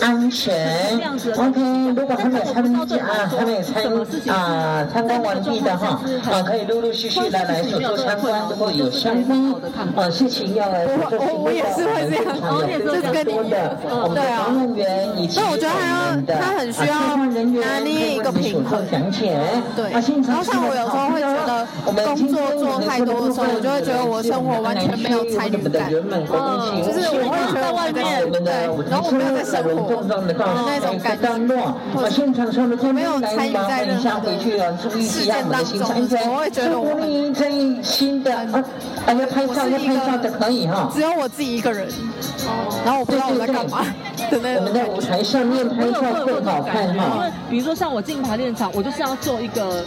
[0.00, 0.98] 安全。
[1.36, 1.60] OK，
[1.94, 6.00] 如果还没有参加啊，还没有参啊参观完毕的哈，
[6.30, 9.54] 啊，可以陆陆续续的来手做参观，如果有相关
[9.96, 19.38] 啊事情要来做我我也是会这样我也是就是跟你多的，我们的防务员以及所以我觉得他要他很需要啊人员拿捏一个平衡讲解。
[19.76, 28.00] 对然后像我有时候会觉得工作做太多的时候，我就会觉得我生活完全没有参与感，嗯就是我会觉得我在
[28.40, 28.50] 对，
[28.90, 31.28] 然后我没有在生活的那种感觉，
[32.86, 34.38] 我没有参与在任何的
[35.00, 35.80] 事件当中
[36.32, 38.64] 我会觉得我很这一新的啊，
[39.06, 40.90] 啊要拍照要拍照的可以哈。
[40.94, 41.88] 只有我自己一个人，
[42.84, 43.84] 然后我不知道我在干嘛
[44.30, 47.30] 的那种我们在舞台上面拍照会更好看哈因为。
[47.50, 49.84] 比如说像我进排练场，我就是要做一个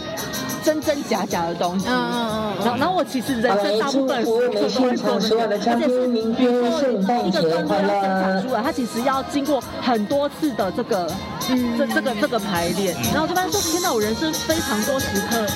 [0.64, 1.86] 真真假假的东西。
[1.88, 8.54] 嗯嗯嗯然后然后我其实人，生大部分祝福我们现场所有的嘉宾，明天一个节快动作要生产出。
[8.54, 11.06] 来，它其实要经过很多次的这个，
[11.50, 15.46] 嗯这这个这个排练，然后我就发现说，天哪，我人生非常多时刻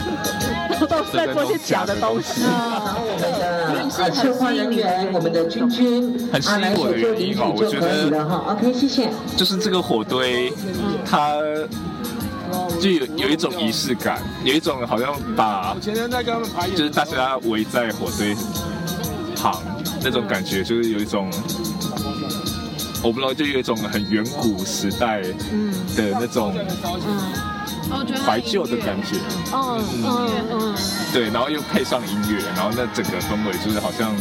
[0.86, 2.42] 都是在做些假的东西。
[2.42, 8.44] 我们的啊策划人员，我们的君君，很吸引我的原因哦我觉就可以得了哈。
[8.52, 9.08] OK，谢谢。
[9.36, 10.52] 就是这个火堆，
[11.06, 11.36] 它
[12.80, 18.36] 就有有一种仪式感，有一种好像把，就是大家围在火堆
[19.36, 19.60] 旁
[20.02, 21.30] 那种感觉，就是有一种
[23.02, 25.34] 我不知道，就有一种很远古时代的
[26.20, 26.54] 那种
[28.24, 29.16] 怀旧的感觉。
[29.52, 30.74] 嗯嗯嗯，
[31.12, 34.14] 对，然后又配上音乐，然后那整个氛围就是好像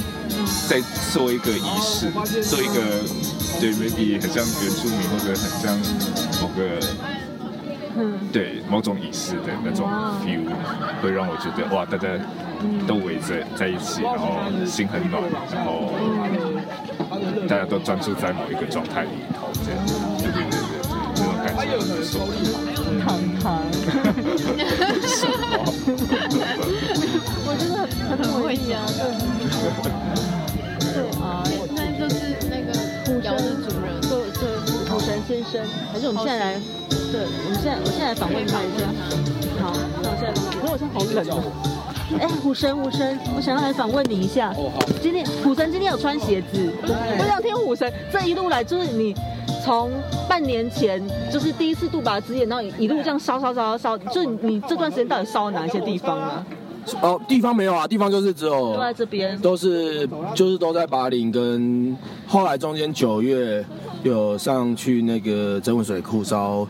[0.68, 0.82] 在
[1.12, 2.12] 做一个仪式，
[2.44, 2.74] 做一个
[3.60, 5.78] 对 maybe 很像原住民或者很像
[6.42, 6.80] 某个
[8.32, 9.90] 对某种仪式的那种
[10.24, 10.46] feel，
[11.02, 12.08] 会让我觉得哇，大家
[12.88, 15.22] 都围着在一起，然后心很暖，
[15.54, 15.92] 然后
[17.48, 19.80] 大家都专注在某一个状态里头，这样，
[20.20, 22.14] 对对对对对，那种感觉很不错。
[23.04, 23.06] 糖
[23.40, 23.46] 糖，
[27.46, 27.76] 我真的
[28.10, 28.70] 很很会讲，
[30.94, 31.44] 对啊，
[31.76, 32.16] 那就是
[32.50, 32.68] 那个
[33.24, 33.86] 窑的主人。
[34.02, 34.42] 对对，
[34.90, 35.54] 虎神先生，
[35.92, 36.60] 还是我们现在来，
[37.12, 38.86] 对，我们现在我现在来访问他一下。
[39.62, 41.44] 好，那我现在，可是我现在好冷哦。
[42.20, 44.52] 哎，虎神，虎神，我想要来访问你一下。
[44.52, 49.14] 哦今天虎神今天有穿鞋子，我想听虎神这一路来，就是你
[49.64, 49.92] 从
[50.28, 51.02] 半年前
[51.32, 56.46] 就是第一次杜拔之夜，然后一路这样烧烧烧烧烧，就是你这段时间到底烧了哪一些地方啊？
[57.02, 61.96] 哦，地方没有啊，地方就是只有都在这边，都是就是都在巴林，跟
[62.26, 63.64] 后来中间九月
[64.04, 66.66] 有上去那个真文水库烧，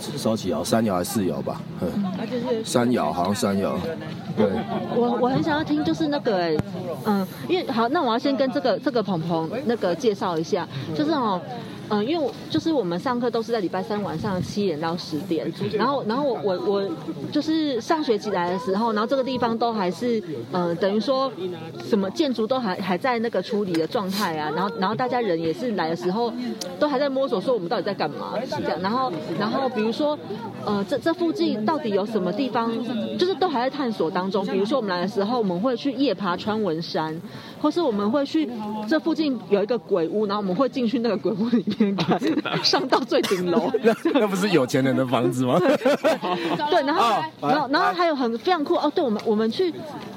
[0.00, 0.62] 是烧几窑？
[0.64, 1.60] 三窑还是四窑吧？
[1.80, 3.76] 嗯，三窑好像三窑。
[4.36, 4.46] 对，
[4.94, 6.56] 我我很想要听，就是那个哎，
[7.04, 11.40] 嗯，因为好，那我要先跟这个这个鹏鹏那个介绍一下，就是哦。
[11.88, 16.90] 嗯，因为就是我们上课都是在礼拜三晚上七点到十点，然后然后我我我
[17.30, 20.22] 就是上学期来的时候，然后这个地方都还是
[20.52, 21.30] 嗯，等于说
[21.84, 26.32] 什么建筑都还还在那个处理的状态啊，然后然后大家人也是来的时候
[26.78, 30.18] 都还在摸索，说我们到底在干嘛是这样，然后然后比如说
[30.64, 32.72] 呃这这附近到底有什么地方，
[33.18, 37.20] 就是都还在探索当中，比如说我们来的时候我们会去夜爬穿文山，
[37.64, 38.46] 或是我们会去
[38.86, 42.20] 这附近有一个鬼屋，然后我们会进去那个鬼屋里面看。
[42.62, 43.72] 上到最顶楼，
[44.12, 45.58] 那不是有钱人的房子吗？
[46.68, 48.92] 对，然后，然后，然后还有很非常酷哦。
[48.94, 49.72] 对，我们我们去，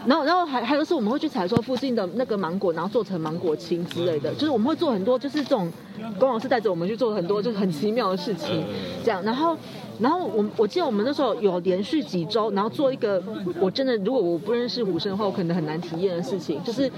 [0.05, 4.33] 然后，然后还还有是我们会去采收附近的那个芒果，然后做成芒果青之类的。
[4.33, 5.71] 就是我们会做很多，就是这种
[6.19, 8.65] 龚老师带着我们去做很多，就是很奇妙的事情。
[9.05, 9.55] 这样，然后，
[9.99, 13.23] 然后我我记得我们那时候有连续几周，然后做一个
[13.59, 16.91] 我真的如果我不认识虎生的话，我可能很难体验的事情，就是，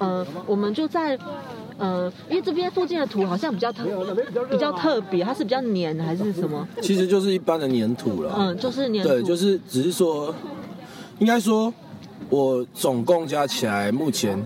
[0.00, 1.16] 嗯，我们就在。
[1.82, 3.84] 嗯，因为这边附近的土好像比较特
[4.50, 6.68] 比较特别，它是比较黏还是什么？
[6.82, 8.34] 其实就是一般的黏土了。
[8.36, 9.02] 嗯，就是黏。
[9.02, 10.34] 对，就是只是说，
[11.20, 11.72] 应该说，
[12.28, 14.38] 我总共加起来，目前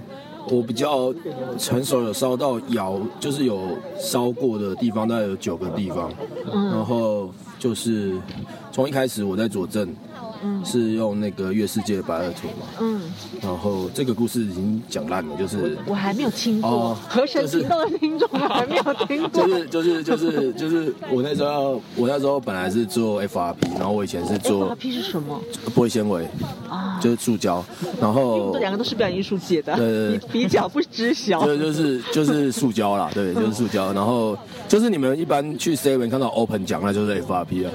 [0.49, 1.13] 我比较
[1.59, 3.63] 成熟有烧到窑，就是有
[3.99, 6.13] 烧过的地方，大概有九个地方。
[6.53, 6.67] 嗯。
[6.71, 7.29] 然后
[7.59, 8.13] 就是
[8.75, 9.89] 从一开始我在佐证。
[10.43, 10.63] 嗯。
[10.63, 12.67] 是用那个月世界的白垩图嘛？
[12.81, 13.01] 嗯，
[13.41, 25.41] 然后这个故事已经讲烂了，就是我还没有听过，河神听到的听众还没有听过，就是就是就是就是我那时候我那时候本来是做 FRP，然后我以前是做 FRP 是什么？
[25.75, 26.27] 玻璃纤维
[26.69, 27.65] 啊，就是塑胶，
[28.01, 34.37] 然后这两个都是表演艺术界的，对对对，比较不知晓，对，就是就是塑胶啦，对，就是塑胶，然后
[34.69, 37.71] 就是你们一般去 Seven 看到 Open 讲，那就是 FRP 啊，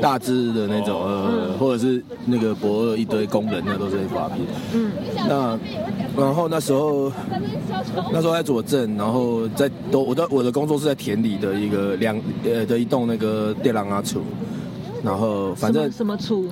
[0.00, 2.02] 大只的那种，呃，或者是。
[2.24, 4.42] 那个博二一堆工人，那都是 F R P。
[4.74, 4.92] 嗯，
[5.28, 5.58] 那
[6.16, 7.10] 然后那时候
[8.12, 14.20] 那时候在佐证，然后在都我的我的工作是在田里的一个两呃的一栋那个电廊啊厝，
[15.02, 16.44] 然后反正什么厝？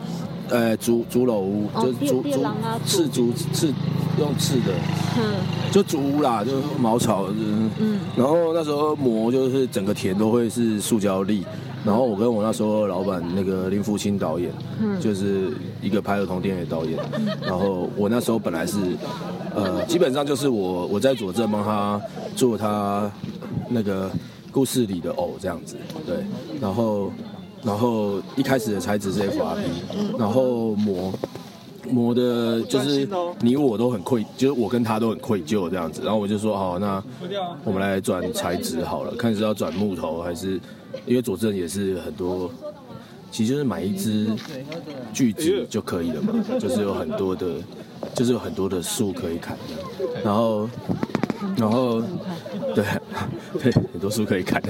[0.48, 2.44] 呃竹竹楼屋，就竹竹
[2.84, 3.72] 刺竹刺
[4.18, 4.74] 用刺的，
[5.18, 5.36] 嗯，
[5.70, 7.70] 就竹屋啦，就茅草，嗯，
[8.16, 11.44] 然后那时候磨就是整个田都会是塑胶粒。
[11.84, 14.52] 然后我跟我那时候老板那个林福清导演，
[15.00, 16.98] 就是一个拍儿童电影的导演。
[17.42, 18.76] 然后我那时候本来是，
[19.54, 22.00] 呃，基本上就是我我在佐证帮他
[22.36, 23.10] 做他
[23.68, 24.10] 那个
[24.52, 25.76] 故事里的偶这样子，
[26.06, 26.16] 对。
[26.60, 27.10] 然后
[27.62, 31.12] 然后一开始的材质是 FRP，然后磨
[31.90, 33.08] 磨的就是
[33.40, 36.02] 你我都很愧，就是我跟他都很愧疚这样子。
[36.02, 37.02] 然后我就说好，那
[37.64, 40.60] 我们来转材质好了，看是要转木头还是。
[41.06, 42.50] 因为佐证也是很多，
[43.30, 44.28] 其实就是买一支
[45.12, 47.54] 锯子就可以了嘛，就是有很多的，
[48.12, 50.68] 就是有很多的树可以砍的，然后，
[51.56, 52.02] 然后，
[52.74, 52.84] 对，
[53.60, 54.62] 对，很多书可以看，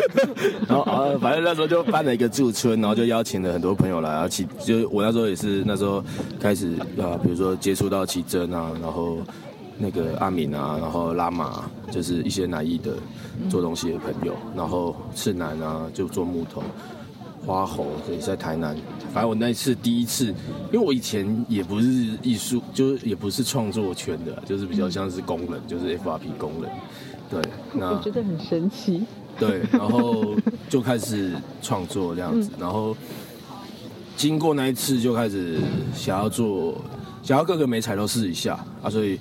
[0.68, 6.02] 然后啊，反正那时候就办了一个驻村，然后就邀请了很多朋友来啊，起，就我那时候也是那时候
[6.40, 9.18] 开始啊，比如说接触到奇珍啊，然后。
[9.78, 12.92] 那个阿敏啊，然后拉玛就是一些南艺的
[13.50, 16.62] 做东西的朋友，然后赤南啊就做木头，
[17.46, 18.76] 花猴也在台南。
[19.14, 20.26] 反正我那一次第一次，
[20.72, 21.86] 因为我以前也不是
[22.22, 26.70] 艺术，就是也不是创作圈的，就是比较像是工人，就是 FRP 工人。
[27.30, 27.40] 对，
[27.72, 29.04] 那我觉得很神奇。
[29.38, 30.34] 对，然后
[30.68, 31.32] 就开始
[31.62, 32.96] 创作这样子，然后
[34.16, 35.58] 经过那一次就开始
[35.94, 36.74] 想要做，
[37.22, 39.18] 想要各个美彩都试一下啊，所以。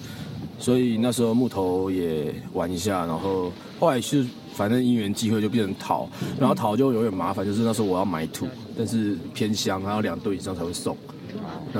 [0.58, 6.08] 所以那时候木头也玩一下，然后后来是反正因缘机会就变成陶，
[6.40, 8.48] 然后陶就有点麻烦，就是那时候我要买土，
[8.78, 10.96] 但是偏乡，还要两吨以上才会送。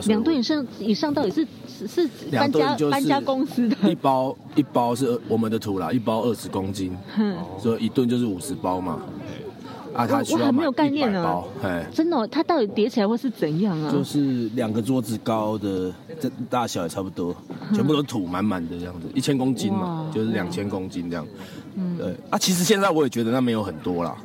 [0.08, 1.48] 两吨以上以上到底是
[1.88, 3.90] 是搬家搬家公司的？
[3.90, 6.96] 一包一包是我们的土啦，一包二十公斤，
[7.58, 9.00] 所以一吨就是五十包嘛。
[9.96, 13.92] 啊，他我还没有概念呢，哎，真的，它到底叠起来会是怎样啊？
[13.92, 17.36] 就是两个桌子高的，这大小也差不多，
[17.74, 21.26] 全部都土满满的这样子，一千公斤嘛，就是两千公斤这样。
[21.76, 22.16] 嗯，对。
[22.30, 24.16] 啊，其实现在我也觉得那没有很多啦，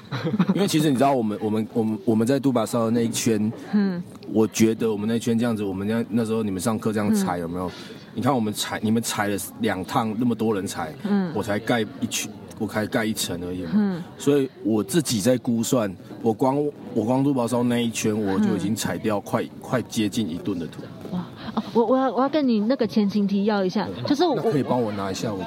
[0.54, 4.02] 因为其实你知道，我们我们我们我们在杜巴烧的那一圈，嗯，
[4.32, 7.70] 我觉得我们那圈这样子，我们那那时候你们上课这样踩有没有？
[8.14, 12.30] 你看我们踩，你们踩了两趟，那么多人踩，嗯，我才盖一圈。
[12.58, 16.56] 我开盖一层而已，嗯，所以我自己在估算，我光
[16.92, 20.82] 我光珠宝烧那一圈，我就已经踩掉快快接近一吨的土。
[21.12, 21.24] 哇，
[21.72, 25.46] 我我要我要跟你那个前情提要一下，就是我可以帮我拿一下我的，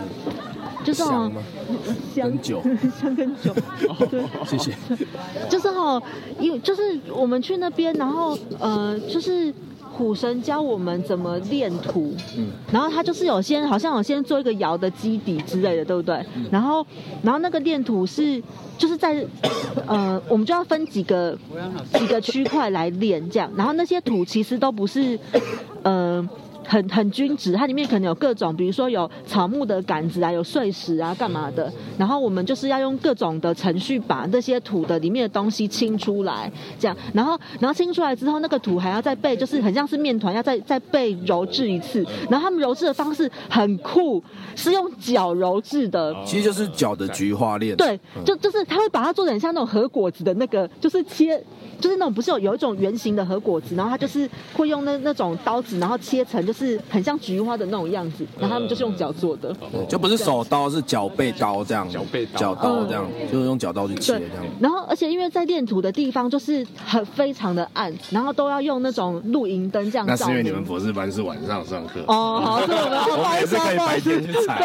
[0.84, 1.42] 就是香吗？
[2.16, 2.62] 香酒，
[3.00, 3.54] 香跟酒，
[4.10, 4.74] 对，谢谢。
[5.50, 6.02] 就是哈，
[6.40, 6.82] 因为就是
[7.14, 9.54] 我们去那边，然后呃，就是
[10.02, 16.26] 虎神教我们怎么练土，嗯，然后他就是有先好像有先做一个窑的基底之类的，对不对？
[16.50, 16.86] 然后
[17.22, 18.42] 然后那个练土是
[18.78, 19.24] 就是在
[19.86, 21.38] 呃，我们就要分几个
[21.94, 25.20] 几个区块来练这样，然后那些土其实都不是
[25.84, 26.28] 呃。
[26.66, 31.72] 很很均值，它里面可能有各种，比如说有草木的杆子啊，有碎石啊，干嘛的。
[31.98, 36.96] 然后我们就是要用各种的程序把那些土的里面的东西清出来，这样。
[37.14, 42.06] 然后然后清出来之后，那个土还要再被，就是很像是面团，要再再被揉制一次。
[42.30, 44.24] 然后他们揉制的方式很酷，
[44.56, 46.16] 是用脚揉制的。
[46.26, 47.76] 其实就是脚的菊花链。
[47.76, 51.42] 对，就就是他会把它做成像那种核果子的那个，就是切。
[51.80, 59.56] 就是那种不是有有一种圆形的核果子，然后它就是会用那那种刀子，然后切成就是很像菊花的那种样子，然后他们就是用脚做的，
[59.88, 64.46] 就不是手刀，是脚背刀这样，脚背脚刀这样，就是用脚刀去切这样。
[64.60, 70.06] 然后而且因为在练土的地方就是很非常的暗，然后都要用那种露营灯这样。
[70.06, 72.02] 那是因为你们博士班是晚上上课。
[72.08, 74.60] 哦，好，是我们 我们也是可以白天去采。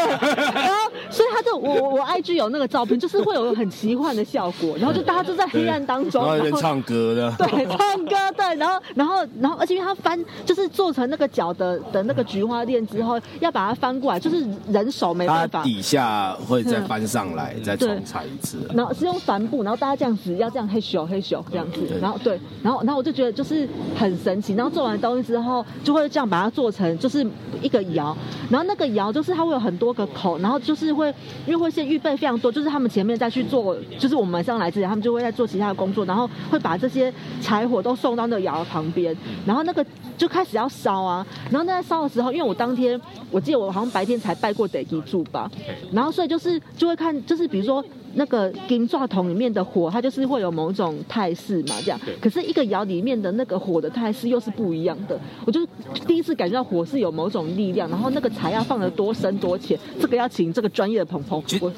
[0.53, 7.33] 然后所以他就我我我 IG 有那个照片，就是会有很奇幻的效果，然后就大家就在黑暗当中，然后唱歌的。
[7.37, 15.63] 对，唱歌对，然后，然后，然后，而且因为他翻，就是做成那个脚的的那个菊花链之后，要把它翻过来，就是人手没办法。
[15.63, 18.59] 底下会再翻上来，再重踩一次。
[18.75, 23.65] 然后是用帆布，然后大家这样子要这样嘿咻嘿咻这样子，然后对，然后然后我就觉得就是
[23.95, 24.53] 很神奇。
[24.53, 27.25] 然后做完东西之后，就会这样把它做成就是
[27.61, 28.15] 一个窑，
[28.49, 31.07] 然后那个窑就是它会有很多个口，然后就是会
[31.45, 36.97] 因为会先预备非常多，就是他们前面再去做，就是我们晚上来之前，他们就会在做其他的工作，然后会把这些。
[36.97, 39.15] 些柴火都送到那个窑旁边，
[39.45, 39.85] 然后那个
[40.17, 41.23] 就开始要烧啊。
[41.51, 42.99] 然后在烧的时候，因为我当天
[43.29, 45.51] 我记得我好像白天才拜过得基柱吧，
[45.91, 51.99] 然后所以就是就会看，就是比如说那个金抓桶里面的火，它就是会有某种态势嘛，这样。
[52.21, 55.19] 可是一个窑里面的那个火的态势又是不一样的。
[55.45, 55.65] 我就
[56.07, 61.43] 第一次感觉到火是有某种力量，然后那个柴要放的多深多浅，这个要请这个专业的朋朋。
[61.45, 61.71] 其实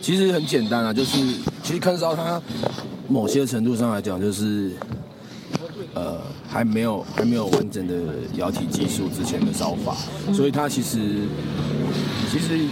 [0.00, 1.18] 其实很简单啊，就是
[1.62, 2.40] 其实看烧它。
[3.06, 4.70] 某些程度上来讲，就是
[5.94, 6.18] 呃
[6.48, 7.94] 还没有还没有完整的
[8.36, 9.96] 窑体技术之前的烧法，
[10.32, 11.22] 所以它其实
[12.30, 12.66] 其实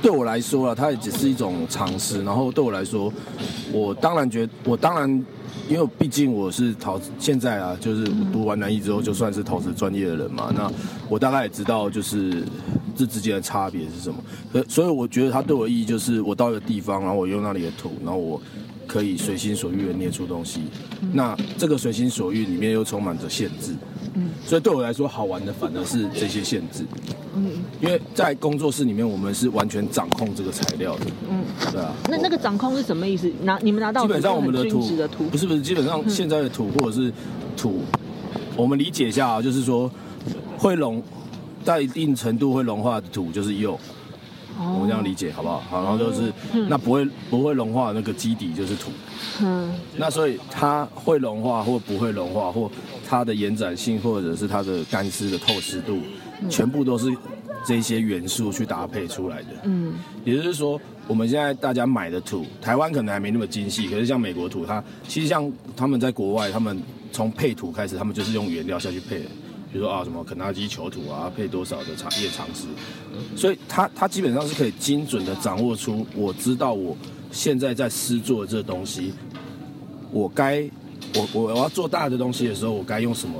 [0.00, 2.22] 对我来说啊，它也只是一种尝试。
[2.24, 3.12] 然后对我来说，
[3.72, 5.08] 我当然觉得我当然，
[5.68, 10.70] 因为毕竟我是陶现在啊，就是读完南艺之后，就算是陶瓷专业的人嘛，那
[11.08, 12.44] 我大概也知道就是
[12.96, 14.16] 这之间的差别是什么。
[14.52, 18.40] 所所以我觉得它对我意义就是，我到一个地方，然后我用那里的土，然后我。
[18.92, 20.60] 可以随心所欲的捏出东西，
[21.14, 23.74] 那这个随心所欲里面又充满着限制，
[24.12, 26.84] 嗯，所以对我来说好玩的反而是这些限制，
[27.34, 33.32] 嗯，因为在工作室里面我们是完全掌控这个材料的，嗯，对啊，那那个掌控是什么意思？
[33.44, 34.80] 拿你们拿到基本上我们的土
[35.30, 37.10] 不是不是，基本上现在的土或者是
[37.56, 37.80] 土，
[38.54, 39.90] 我们理解一下啊，就是说
[40.58, 41.02] 会融
[41.64, 43.80] 在一定程度会融化的土就是釉。
[44.74, 45.60] 我们这样理解好不好？
[45.60, 46.32] 好，然后就是
[46.68, 48.90] 那不会不会融化那个基底就是土。
[49.40, 49.72] 嗯。
[49.96, 52.70] 那所以它会融化或不会融化，或
[53.06, 55.98] 它的延展性，或者是它的干湿的透湿度，
[56.48, 57.10] 全部都是
[57.66, 59.48] 这些元素去搭配出来的。
[59.64, 59.94] 嗯。
[60.24, 69.26] 也就是说，我们现在大家买的土，台湾可能还没那么精细，可是像美国土，它其实像他们在国外，他们从配土开始，他们就是用原料下去配的。
[69.72, 72.66] 比如说啊，什么肯纳基球土啊，配多少的茶叶长丝，
[73.34, 76.94] 所以它它基本上是可以精准的掌握出，我知道我
[77.30, 79.14] 现在在施做这东西，
[80.10, 80.68] 我该
[81.14, 83.34] 我我我要做大的东西的时候，我该用什么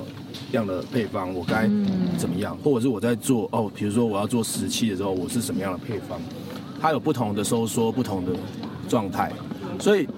[0.52, 1.68] 样的配方，我该
[2.16, 6.18] 怎么样，或者是我在做哦，比如说我要做石器的时候，我是什么样的配方，
[6.80, 8.32] 它有不同的收缩，不同的
[8.88, 9.30] 状态，
[9.78, 10.08] 所以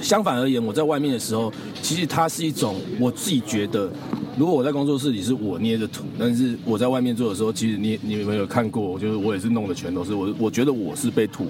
[0.00, 1.52] 相反而言，我在外面的时候，
[1.82, 3.92] 其实它是一种我自己觉得。
[4.40, 8.98] 如果我在工作室里是我捏着土，但是我在外面做的时候，其实你你有没有看过？
[8.98, 11.46] 就是我也是弄的全都是我，我觉得我是被土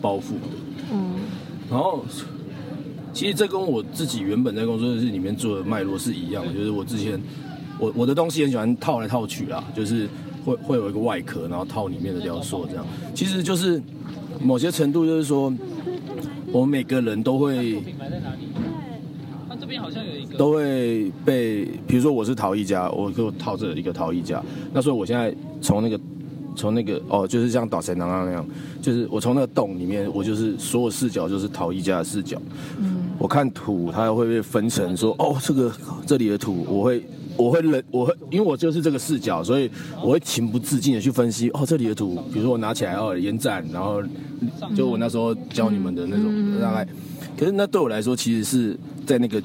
[0.00, 0.56] 包覆的。
[0.92, 1.14] 嗯。
[1.68, 2.04] 然后，
[3.12, 7.20] 其实这跟我自己原本在工作室里面做的脉络是一样的，就是我之前
[7.80, 10.08] 我我的东西很喜欢套来套去啦，就是
[10.44, 12.86] 会会有一个外壳，然后套里面的雕塑这样。
[13.12, 13.82] 其实就是
[14.40, 15.52] 某些程度就是说，
[16.52, 17.82] 我们每个人都会。
[20.36, 24.42] 都会被，比如说我是陶艺家，我就套着一个陶艺家，
[24.72, 26.00] 那所以我现在从那个，
[26.56, 28.46] 从那个哦，就是像岛神囊那样，
[28.80, 32.40] 就是我从那个洞里面，我就是所有视角就是陶艺家的视角，
[32.78, 35.72] 嗯，我看土，它会被分成说，哦，这个
[36.06, 37.04] 这里的土，我会
[37.36, 39.70] 我会冷我会，因为我就是这个视角，所以
[40.02, 44.02] 我会情不自禁的去分析，哦，这里的土，比如说我拿起来哦，延展，然后
[44.74, 46.86] 就我那时候教你们的那种大概，
[47.36, 49.42] 可是那对我来说，其实是在那个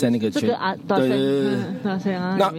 [0.00, 1.44] 在那个这个啊，对对对
[1.82, 2.50] 对，那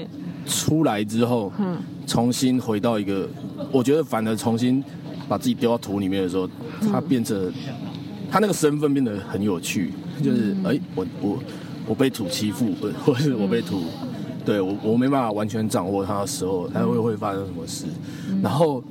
[0.45, 3.27] 出来之后，嗯，重新回到一个，
[3.71, 4.83] 我觉得反而重新
[5.27, 6.47] 把自己丢到土里面的时候，
[6.91, 7.51] 他变成
[8.29, 9.91] 他那个身份变得很有趣，
[10.23, 11.39] 就是哎，我我
[11.87, 12.71] 我被土欺负，
[13.03, 13.81] 或者我被土。
[14.43, 17.85] 对我，我没办法完全掌握他的时候，他会会发生什么事。
[18.41, 18.83] 然后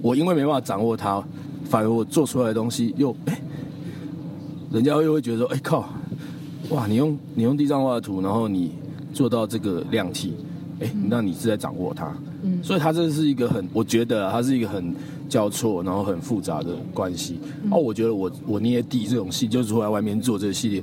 [0.00, 1.22] 我因为没办法掌握他，
[1.64, 3.38] 反而我做出来的东西又哎，
[4.72, 5.90] 人家又会觉得说，哎靠，
[6.70, 8.72] 哇，你用你用地藏画的图，然后你
[9.12, 10.34] 做到这个量体，
[10.80, 12.12] 哎，那你是在掌握它。
[12.42, 14.94] 嗯，所以它这是一个很，我觉得它是一个很
[15.28, 17.38] 交错，然后很复杂的关系。
[17.70, 20.82] 哦，我觉得我我捏地这种戏，就是出来外面做这个系列，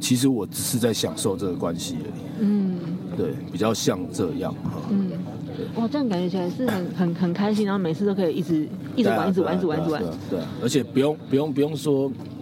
[0.00, 2.22] 其实我只是在享受这个关系而已。
[2.40, 2.76] 嗯。
[3.16, 4.72] 对，比较像这样哈。
[4.90, 5.10] 嗯，
[5.76, 10.02] 哇，这样感觉起来是很很很开心，然后每次都可以一直一直玩，一直玩，一直玩，一直玩。
[10.28, 12.35] 对，而且不用不用不用说，嗯，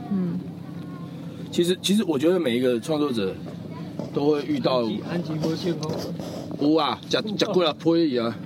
[1.55, 3.33] 其实其实我觉得每一个创作者
[4.13, 4.83] 都会遇到。
[5.09, 5.89] 安吉波切哦。
[6.61, 8.37] 有啊，讲讲过了呸啊。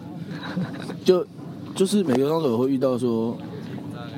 [1.07, 1.27] 就
[1.75, 3.35] 就是每个创作者会遇到说，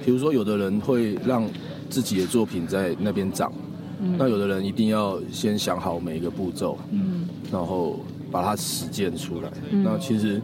[0.04, 1.48] 比如说有的人会让
[1.88, 3.52] 自己的作品在那边长。
[4.18, 9.52] 那有的人一定要先想好每一个步骤，嗯，然后把它实践出来。
[9.70, 10.42] 那其实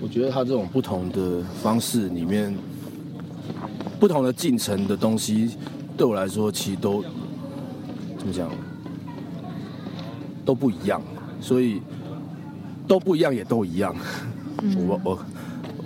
[0.00, 2.56] 我觉得他这种不同的方式里面，
[4.00, 5.50] 不同的进程的东西，
[5.98, 7.04] 对我来说其实都
[8.24, 8.50] 怎么讲，
[10.44, 11.00] 都不一样。
[11.40, 11.82] 所以
[12.88, 13.94] 都不一样，也都一样。
[14.88, 15.18] 我我。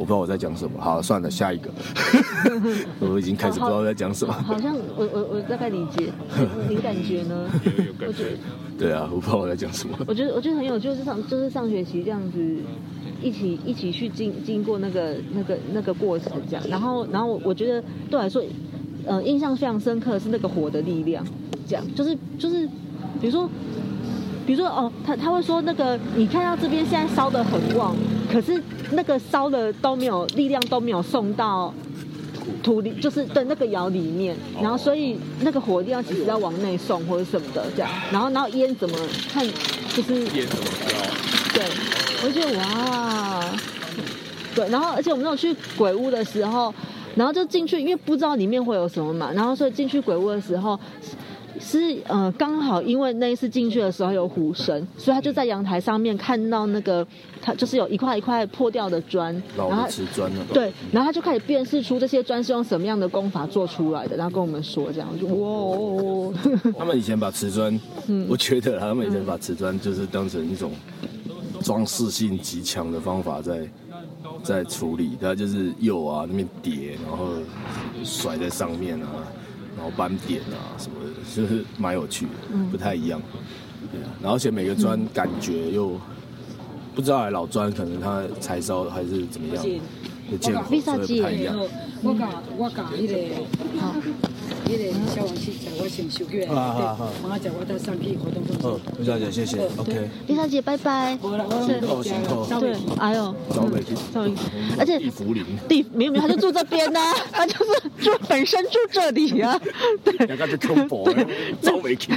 [0.01, 1.69] 我不知道我在讲什么，好，算了，下一个。
[3.03, 4.33] 我已经开始不知道在讲什么。
[4.33, 6.13] 好像我我我大概理解，
[6.71, 7.51] 你感觉呢？
[8.07, 8.39] 我觉。
[8.79, 9.99] 对啊，我不知道我在讲什么。
[10.07, 12.39] 我觉得我觉得很有，就是上就是上学期这样子，
[13.21, 18.41] 一起一起去经经过那个那个那个过程这样，然后然后我觉得对我来说，
[19.09, 21.25] 呃，印象非常深刻的是那个火的力量，
[21.67, 22.67] 这样就是就是，
[23.21, 23.49] 比如说。
[24.47, 27.95] 比如说哦，他他会说那个，你看到这边现在烧的很旺，
[28.33, 28.59] 可是
[28.93, 31.71] 那个烧的都没有力量都没有送到
[32.63, 38.97] 土里，就是的那个窑里面，然后所以那个火力要其实要往内送或者什么的这样，然后然后烟怎么
[39.31, 39.47] 看
[39.95, 40.97] 就是烟怎么烧？
[41.53, 41.65] 对，
[42.25, 43.45] 我觉得哇，
[44.55, 46.75] 对，然后而且我们那种去鬼屋的时候，
[47.19, 50.79] 然后就进去，因为不知道里面会有什么嘛，然后所以进去鬼屋的时候。
[51.61, 57.05] 是呃，刚好因为那一次进去的时候有虎神，所以他就在阳台上面看到那个，
[57.43, 60.45] 他就是有一块一块破掉的砖，然后瓷砖了。
[60.55, 66.33] 对，然后他就开始辨识出这些砖是用什么样的功法做出来的，然后跟我们说这样，就哇。
[66.79, 70.71] 他们以前把瓷砖，嗯我觉得他们以前把瓷砖就是当成一种
[71.61, 73.69] 装饰性极强的方法在
[74.43, 77.35] 在处理，他就是釉啊那边叠，然后
[78.05, 79.09] 甩在上面啊。
[79.77, 82.33] 然后斑点啊什么的，就是蛮有趣的，
[82.69, 83.23] 不太一样。
[83.93, 85.93] 对啊，然后而且每个砖感觉又
[86.97, 89.65] 不知道，老砖可能它柴烧还是怎么样，
[90.41, 91.57] 见过，所以不太一样。
[92.03, 93.15] 我讲我讲那个
[94.69, 94.77] 李
[99.05, 100.11] 小姐，谢谢，OK。
[100.27, 101.19] 李小姐，拜拜。
[101.65, 102.45] 辛苦辛苦。
[102.61, 103.97] 对，哎呦，找美婷，
[104.79, 107.01] 而且地福林，地明明他就住这边呢，
[107.33, 109.59] 他就是住本身住这里啊。
[110.05, 111.09] 对，两个就恐怖，
[111.63, 112.15] 找美婷。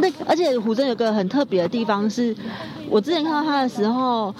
[0.00, 2.32] 那而且虎镇有个很特别的地方是，
[2.88, 4.32] 我之前看到他的时候。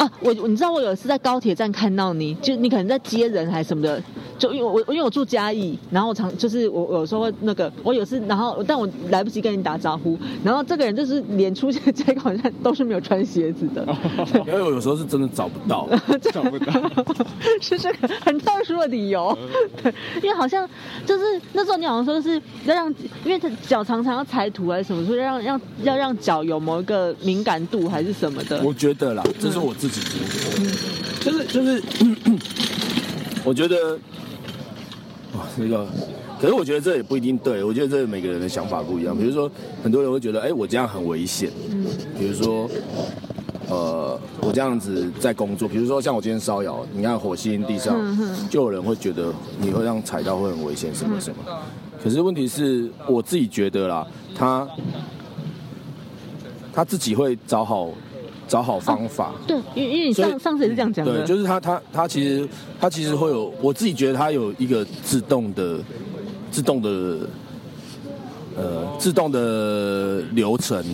[0.00, 4.02] 啊，我你知道我有一次在高铁站看到你，就你可能在接人还是什么的，
[4.38, 13.86] 就因为我因为我住嘉义，然后我常就是我有时候那个我有次，然后但我来不及跟你打招呼，然后这个人就是连出现在高铁站都是没有穿鞋子的，
[14.46, 15.86] 因为我有时候是真的找不到，
[16.32, 16.72] 找不到，
[17.60, 19.36] 是这个很特殊的理由，
[19.82, 19.92] 对，
[20.22, 20.66] 因为好像
[21.04, 22.88] 就是那时候你好像说是要让，
[23.22, 29.89] 因为他脚常常要踩土还是什么，说让让要让脚有某一个敏感度还是什么的，我觉得啦，这是我自。
[29.89, 30.18] 自己
[31.20, 31.82] 就是就是，
[33.44, 33.98] 我觉得，
[35.34, 35.86] 哇，那个，
[36.40, 39.16] 可是我觉得这也不一定对，我觉得这每个人的想法不一样。
[39.16, 39.50] 比如说，
[39.82, 41.50] 很多人会觉得，哎，我这样很危险。
[41.70, 41.84] 嗯。
[42.18, 42.70] 比如说，
[43.68, 47.96] 呃，我这样子在工作，比如说像我今天烧窑，你看火星地上，
[48.48, 51.36] 就有人会觉得你会让踩到会很危险，什么什么。
[52.02, 54.68] 可是问题是我自己觉得啦，他
[56.72, 57.90] 他自己会找好。
[58.50, 62.48] 找好方法，对，因因为你上上次也是这样讲的，对，就是他他他其实
[62.80, 65.78] 他其实会有，我自己觉得他有一个自动的
[66.50, 66.90] 自动的
[68.56, 70.84] 呃自动的流程。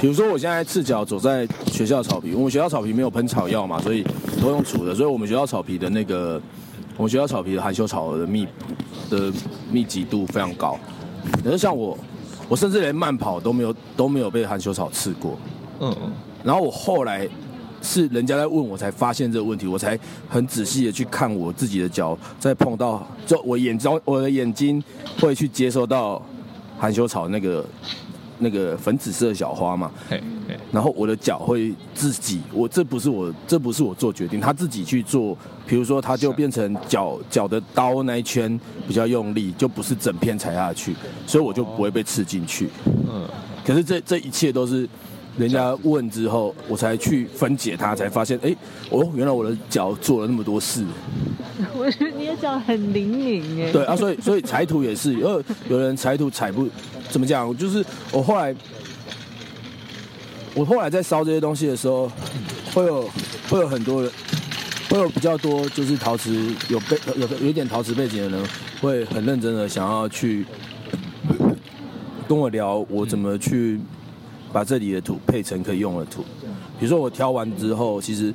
[0.00, 4.04] 比如说我现在赤脚走在学校草皮，我们学校草皮没有喷草药嘛，所以
[4.40, 6.40] 都用除的，所以我们学校草皮的那个，
[6.96, 8.46] 我们学校草皮的含羞草的密
[9.10, 9.32] 的
[9.72, 10.78] 密集度非常高。
[11.42, 11.98] 可是像我，
[12.48, 15.36] 我甚至连慢跑都没有都没有被含羞草刺过。
[15.80, 15.92] 嗯，
[16.42, 17.28] 然后我后来
[17.82, 19.98] 是人家在问我才发现这个问题，我才
[20.28, 24.82] 很仔细的去看我自己的脚，在碰到就我眼中我的眼睛
[25.20, 26.20] 会去接收到
[26.78, 27.64] 含羞草那个。
[28.42, 29.92] 那个粉紫色小花嘛，
[30.72, 35.36] 然后我的脚会自己，我这不是我这不是我做决定，他自己去做，
[35.66, 38.58] 比如说他就变成脚脚的刀那一圈
[38.88, 40.96] 比较用力，就不是整片踩下去，
[41.26, 42.70] 所以我就不会被刺进去。
[43.12, 43.28] 嗯，
[43.62, 44.88] 可是这这一切都是
[45.40, 48.54] 人家问之后，我才去分解它，才发现，哎，
[48.90, 50.84] 哦，原来我的脚做了那么多事。
[51.74, 53.72] 我觉得你的脚很灵敏哎。
[53.72, 56.68] 对啊，所以所以踩土也是，有有人踩土踩不。
[57.08, 57.56] 怎么讲？
[57.56, 58.54] 就是我后来，
[60.54, 62.12] 我后来在烧这些东西的时候，
[62.74, 63.08] 会有
[63.48, 64.12] 会有很多人，
[64.90, 66.32] 会有比较多就是陶瓷
[66.68, 68.48] 有背有有一点陶瓷背景的人，
[68.80, 70.44] 会很认真的想要去
[72.28, 73.80] 跟我聊我怎么去
[74.52, 76.22] 把这里的土配成可以用的土。
[76.78, 78.32] 比如说我挑完之后，其实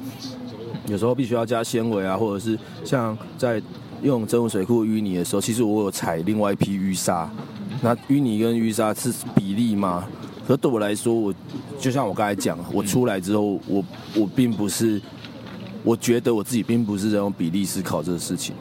[0.88, 3.62] 有时候必须要加纤维啊，或者是像在
[4.04, 7.30] 用真武水库淤泥的时候，其实我有采另外一批淤沙。
[7.82, 10.08] 那淤泥跟淤沙是比例吗？
[10.48, 11.34] 可对我来说，我
[11.80, 13.84] 就像我刚才讲，我出来之后，我
[14.16, 15.02] 我并不是，
[15.84, 18.56] 我觉得我自己并不是在用比例思考这个事情，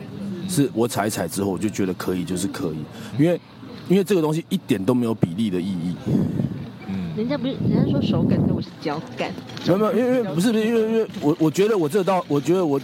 [0.49, 2.79] 是我踩一踩之后，我就觉得可以，就是可以，
[3.23, 3.39] 因为
[3.87, 5.95] 因为这个东西一点都没有比例的意义。
[7.15, 9.31] 嗯，人家不是人家说手感，那我是脚感。
[9.67, 12.81] 没有没有，因为因为不是不是因为因为我我觉得我这道，我觉得我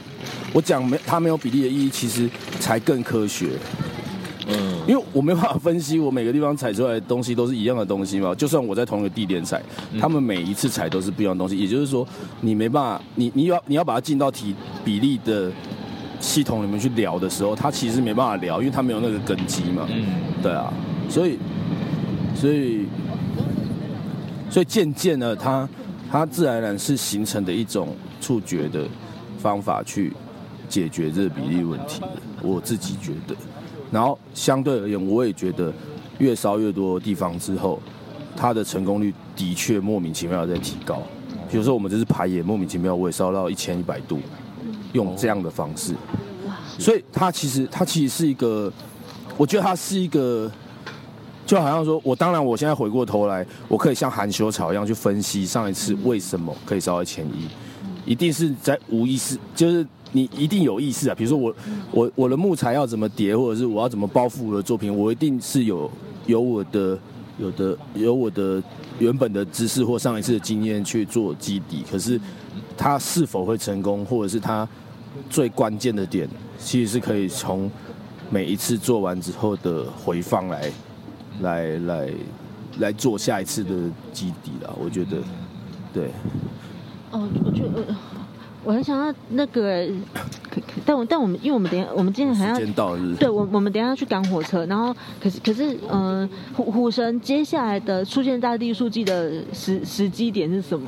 [0.52, 2.28] 我讲没它没有比例的意义，其实
[2.59, 3.48] 才更科学。
[4.48, 8.35] 嗯，因为我没办法分析我每个地方采出来的东西都是一样的东西嘛。
[8.35, 9.62] 就算我在同一个地点采，
[10.01, 11.57] 他们每一次采都是不一样的东西。
[11.57, 12.07] 也就是说，
[12.40, 14.52] 你没办法，你你要你要把它进到体
[14.85, 15.52] 比例的
[16.19, 19.86] 系统里面去聊的时候，它其实没办法聊，因为它没有那个根基嘛。
[19.89, 20.05] 嗯，
[20.43, 20.73] 对啊，
[21.09, 21.39] 所以
[22.35, 22.86] 所以
[24.51, 25.68] 所以渐渐呢，它
[26.10, 28.86] 它自然而然是形成的一种触觉的
[29.39, 30.12] 方法去
[30.68, 32.02] 解决这个比例问题。
[32.43, 33.35] 我自己觉得。
[33.93, 35.72] 然后相对而言，我也觉得
[36.18, 37.81] 越烧越多地方之后，
[38.36, 41.02] 它的成功率的确莫名其妙在提高。
[41.51, 44.20] 比如说我们这次排也莫名其妙，我也烧到一千一百度，
[44.93, 45.94] 用这样的方式。
[46.78, 48.72] 所以它其实它其实是一个，
[49.36, 50.51] 我觉得它是一个，
[51.51, 57.48] 就好像说我当然我现在回过头来，我可以像含羞草一样去分析上一次为什么可以烧到千一，
[58.12, 59.85] 一定是在无意识就是。
[60.12, 61.55] 你一定有意识啊，比如说我，
[61.93, 65.89] 我我的木材要怎么叠，或者是我要怎么包覆我的作品，我一定是有
[66.27, 66.98] 有我的
[67.39, 68.60] 有的有我的
[68.98, 71.85] 原本的知识或上一次的经验去做基底。
[71.89, 72.20] 可是
[72.77, 74.68] 它是否会成功，或者是它
[75.28, 76.28] 最关键的点，
[76.59, 77.70] 其实是可以从
[78.31, 80.72] 每一次做完之后的回放来
[81.42, 82.08] 来来
[82.78, 83.70] 来做下一次的
[84.12, 84.76] 基底了。
[84.82, 85.18] 我觉得，
[85.92, 86.10] 对。
[87.10, 87.84] 哦，我觉得。
[88.62, 89.88] 我很想要那个，
[90.84, 92.54] 但我但我们因为我们等下我们今天还要
[93.18, 100.86] 对我我们等下要去赶火车，然后可是可是嗯虎虎神接下来的出现大地数记的时时机点是什么？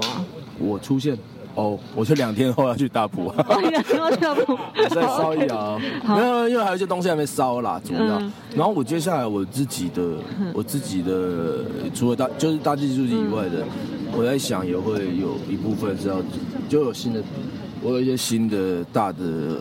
[0.58, 1.16] 我出现
[1.54, 3.32] 哦，我就两天后要去大埔，
[3.70, 4.58] 两天后去大埔，
[4.88, 8.20] 再烧一窑，没有因为还有一些东西还没烧啦，主要。
[8.54, 10.02] 然后我接下来我自己的
[10.54, 11.64] 我自己的
[11.94, 13.64] 除了大就是大地书记以外的，
[14.16, 16.16] 我在想也会有一部分是要
[16.68, 17.22] 就有新的。
[17.84, 19.58] 我有一些新的大的，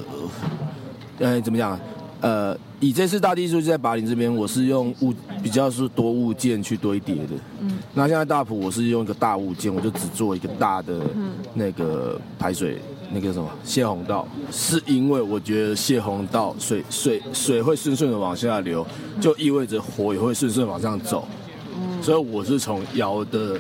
[1.18, 1.80] 呃，怎么讲？
[2.22, 7.32] 呃，以这次大地艺术在巴林这边，我是用物比较是多物件去堆叠的。
[7.60, 7.80] 嗯。
[7.94, 11.02] 那现在大埔我是用一个大物件，我就只做一个大的
[11.56, 12.78] 那个排水
[13.12, 18.86] 那个什么泄洪道，是因为我觉得泄洪道水水水会顺顺的往下流，
[19.20, 21.28] 就意味着火也会顺顺往上走。
[21.76, 22.02] 嗯。
[22.04, 23.60] 所以我是从窑的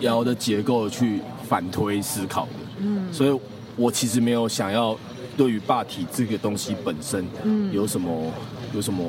[0.00, 2.52] 窑的结构去反推思考的。
[2.78, 3.40] 嗯，所以
[3.76, 4.96] 我其实没有想要
[5.36, 8.32] 对于霸体这个东西本身，嗯，有什么
[8.74, 9.04] 有什么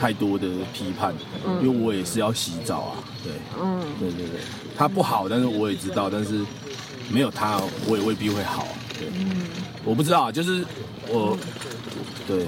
[0.00, 1.14] 太多的批判，
[1.46, 4.40] 嗯，因为我也是要洗澡啊，对，嗯，对对对，
[4.76, 6.40] 它不好，但是我也知道，但是
[7.10, 8.66] 没有它，我也未必会好，
[8.98, 9.46] 对，嗯，
[9.84, 10.64] 我不知道，就是
[11.08, 11.36] 我，
[12.26, 12.46] 对，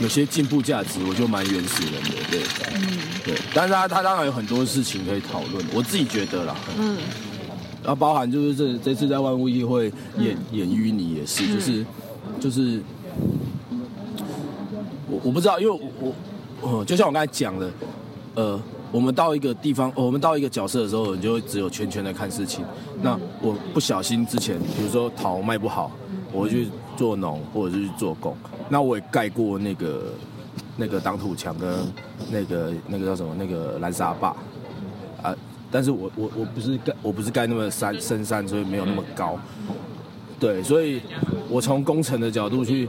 [0.00, 2.42] 有些进步价值，我就蛮原始人的，对，
[2.74, 6.96] 嗯，对，但是他他当然有很多事情可以讨论，我自己觉得啦，嗯。
[7.88, 11.86] 然后包含就是这这次在万物议会演演淤泥也是，就是
[12.38, 12.82] 就是
[15.10, 16.12] 我我不知道，因为我
[16.60, 17.70] 我就像我刚才讲的，
[18.34, 18.60] 呃，
[18.92, 22.62] 我们到一个地方，我们到一个角色的时候，你就会只有全权的看事情。
[23.00, 25.90] 那我不小心之前，比如说桃卖不好，
[26.30, 28.36] 我会去做农或者是去做工。
[28.68, 30.12] 那我也盖过那个
[30.76, 31.74] 那个挡土墙跟
[32.30, 34.36] 那个那个叫什么那个蓝沙坝啊，
[35.70, 39.38] 但是我我我不是盖我不是盖那么山深山，所以没有那么高。
[40.38, 41.00] 对，所以
[41.48, 42.88] 我从工程的角度去。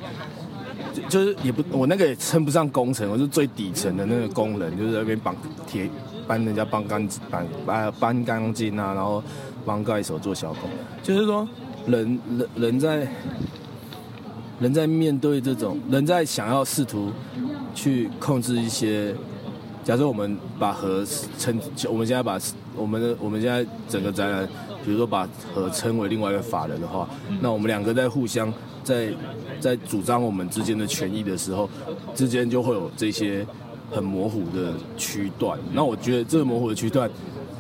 [1.08, 5.36] 就是也不，我那个也称不上工程，我是最底层的那个工人，就是那边绑
[5.68, 5.88] 铁，
[6.28, 9.24] 搬人家搬钢搬搬搬钢筋啊，然后
[9.66, 10.70] 帮盖手做小工。
[11.04, 11.48] 就是说，
[11.86, 13.08] 人人人在
[14.60, 17.12] 人在面对这种人在想要试图
[17.76, 19.14] 去控制一些，
[19.90, 21.04] 假设我们把核
[21.40, 21.60] 称，
[21.90, 22.40] 我们现在把
[22.76, 24.48] 我们的我们现在整个展览，
[24.86, 27.10] 比如说把核称为另外一个法人的话，
[27.42, 28.54] 那我们两个在互相
[28.84, 29.12] 在。
[29.60, 31.70] 在主张我们之间的权益的时候，
[32.16, 33.46] 之间就会有这些
[33.92, 35.60] 很模糊的区段。
[35.74, 37.10] 那我觉得这个模糊的区段，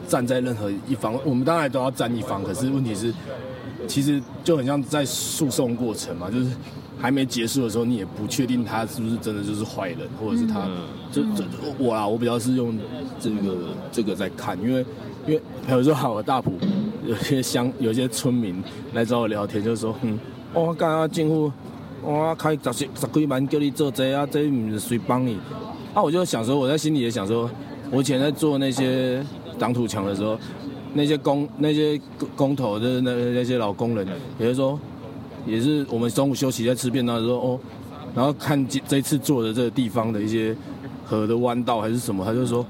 [0.08, 2.42] 站在任何一方，我们当然都要站一方。
[2.42, 3.14] 可是问题是，
[3.86, 6.52] 其实就很像在诉讼过程嘛，就是
[7.00, 10.68] 还没结束的时候，你也不确定他是不是真的就是坏人，或者是他
[11.12, 11.44] 就就
[11.78, 12.78] 我啊，我比较是用
[13.20, 13.58] 这个
[13.92, 14.86] 这个在看，因为
[15.26, 16.52] 因为比如说好的大埔，
[17.06, 18.62] 有些乡有些村民
[18.94, 20.20] 来找我聊天，就说嗯，
[20.54, 21.52] 我刚刚进户。
[22.02, 25.38] 我开十十十几万叫你做这啊，这唔是谁帮你？
[25.94, 27.52] 啊，我就想说，我在心里也想说，
[27.92, 29.22] 我以前在做那些
[29.60, 30.40] 挡土墙的时候，
[30.94, 32.00] 那些工那些
[32.38, 34.08] 工头的那那些老工人，
[34.40, 34.80] 也是说，
[35.46, 37.60] 也是我们中午休息在吃便当的时候哦，
[38.16, 40.56] 然后看这这次做的这个地方的一些
[41.06, 42.66] 河的弯道还是什么，他就说，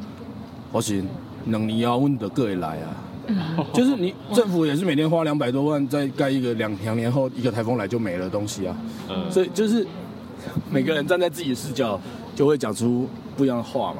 [0.72, 1.08] 我行，
[1.46, 2.96] 能你要问的各位来啊。
[3.72, 8.76] 就是你政府也是每天花两百多万在盖一个两两年后一个台风来就没了东西啊，
[9.30, 9.86] 所以就是
[10.72, 12.00] 每个人站在自己的视角
[12.36, 14.00] 就会讲出不一样的话嘛。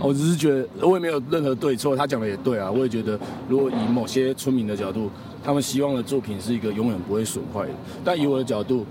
[0.00, 2.70] 我只是觉得我也没有任何对错，他讲的也对啊。
[2.70, 3.18] 我也觉得
[3.48, 5.10] 如果以某些村民的角度，
[5.46, 7.72] 他们希望的作品是一个永远不会损坏的，
[8.04, 8.84] 但以我的角度，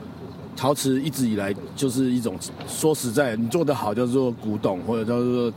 [0.56, 5.52] 陶瓷一直以来就是一种说实在，你做的好叫做古董，或者叫做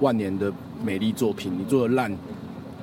[0.00, 0.52] 万年的
[0.84, 2.12] 美丽作品，你做的烂。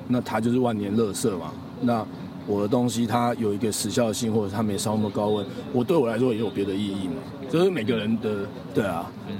[0.08, 1.52] 那它就是万年乐色嘛。
[1.82, 2.02] 那
[2.46, 7.16] 我的东西它有一个时效性，或者它没烧那么高温，我对我来说也有别的意义嘛。
[7.50, 8.38] 就是每个人的
[8.72, 9.12] 对啊。
[9.28, 9.34] 嗯。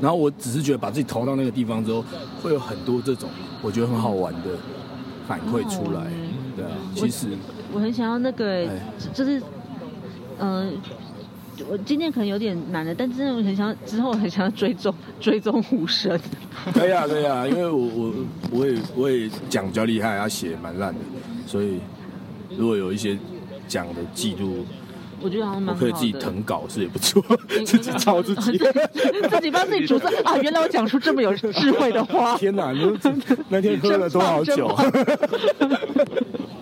[0.00, 2.04] 然后我只是觉得把自己投到那个地方之后，
[2.40, 3.28] 会有很多这种
[3.60, 4.50] 我觉得很好玩的
[5.26, 6.06] 反馈出来。
[6.54, 6.70] 对啊。
[6.94, 7.26] 其实
[7.72, 8.66] 我很想要那个，
[9.12, 9.42] 就是
[10.38, 10.72] 嗯。
[11.70, 16.20] 我今天可能有点难了，但真的我很想之后很想要追踪 追踪虎神。
[16.74, 18.12] 可以啊，可以啊，因为我我
[18.50, 21.00] 我也我也讲比较厉害，他写蛮烂的，
[21.46, 21.78] 所以
[22.58, 23.16] 如果有一些
[23.66, 24.66] 讲的记录，
[25.18, 27.24] 我觉得好像蛮可以自己誊稿是也不错，
[27.64, 28.58] 自己抄自己，
[29.30, 30.36] 自己帮自己主持 啊！
[30.36, 32.70] 原来我讲出这么有智慧的话，天哪！
[32.72, 32.86] 你
[33.48, 34.68] 那天喝了多少酒？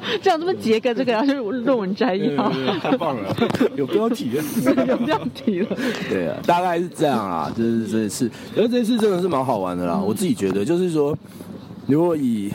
[0.22, 2.50] 这样这么截个这个要是论文摘要，
[2.80, 3.36] 太棒了，
[3.76, 4.44] 有标题了，
[4.86, 5.76] 有标题了。
[6.08, 9.98] 对啊，大概是这样啊，就是这次，然后这次真的是蛮好玩的啦。
[9.98, 11.16] 我自己觉得，就是说，
[11.86, 12.52] 如果以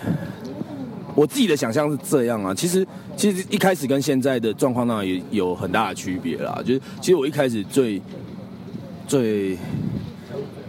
[1.15, 2.85] 我自己的想象是这样啊，其实
[3.15, 6.61] 其实一开始跟现在的状况呢也有很大的区别啦。
[6.63, 8.01] 就是其实我一开始最
[9.07, 9.57] 最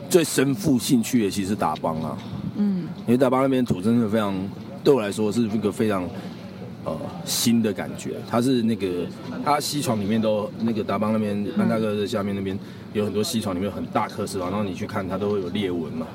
[0.09, 2.19] 最深负兴趣的其实是打帮啊，
[2.57, 4.35] 嗯，因为打帮那边土真的非常，
[4.83, 6.09] 对我来说是一个非常。
[6.91, 9.07] 呃，新的感觉，它是那个，
[9.45, 12.59] 它西床里面都那个达邦那边，安大哥的下面那边
[12.93, 16.07] 有很多西床里面很大颗石头，然后你去看它都会有裂纹嘛，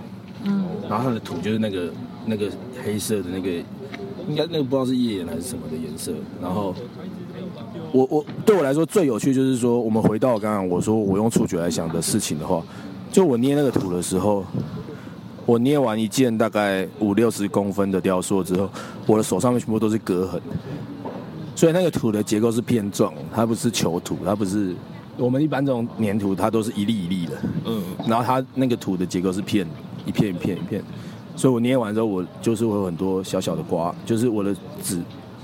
[0.44, 1.90] 嗯，然后它的土就是那个
[2.26, 2.50] 那个
[2.84, 3.50] 黑色的那个，
[4.28, 6.12] 应该那个不知道是页岩还是什么的颜色，
[6.42, 6.76] 然后
[7.92, 12.62] 我我对我来说最有趣就是说，我们回到刚刚我说我用触觉来想的事情的话，
[13.12, 14.44] 就我捏那个土的时候。
[15.46, 18.68] 我捏完一件大概五六十公分的雕塑之后，
[19.06, 20.42] 我的手上面全部都是割痕，
[21.56, 24.76] 所以那个土的结构是片状，它不是球土，它不是
[25.18, 27.34] 我们一般这种粘土，它都是一粒一粒的。
[27.66, 29.68] 嗯，然后它那个土的结构是片
[30.06, 30.84] 一片一片一片，
[31.36, 34.52] 所以我捏完之后，我就是会有很多小小的刮，就是我的
[34.82, 35.00] 指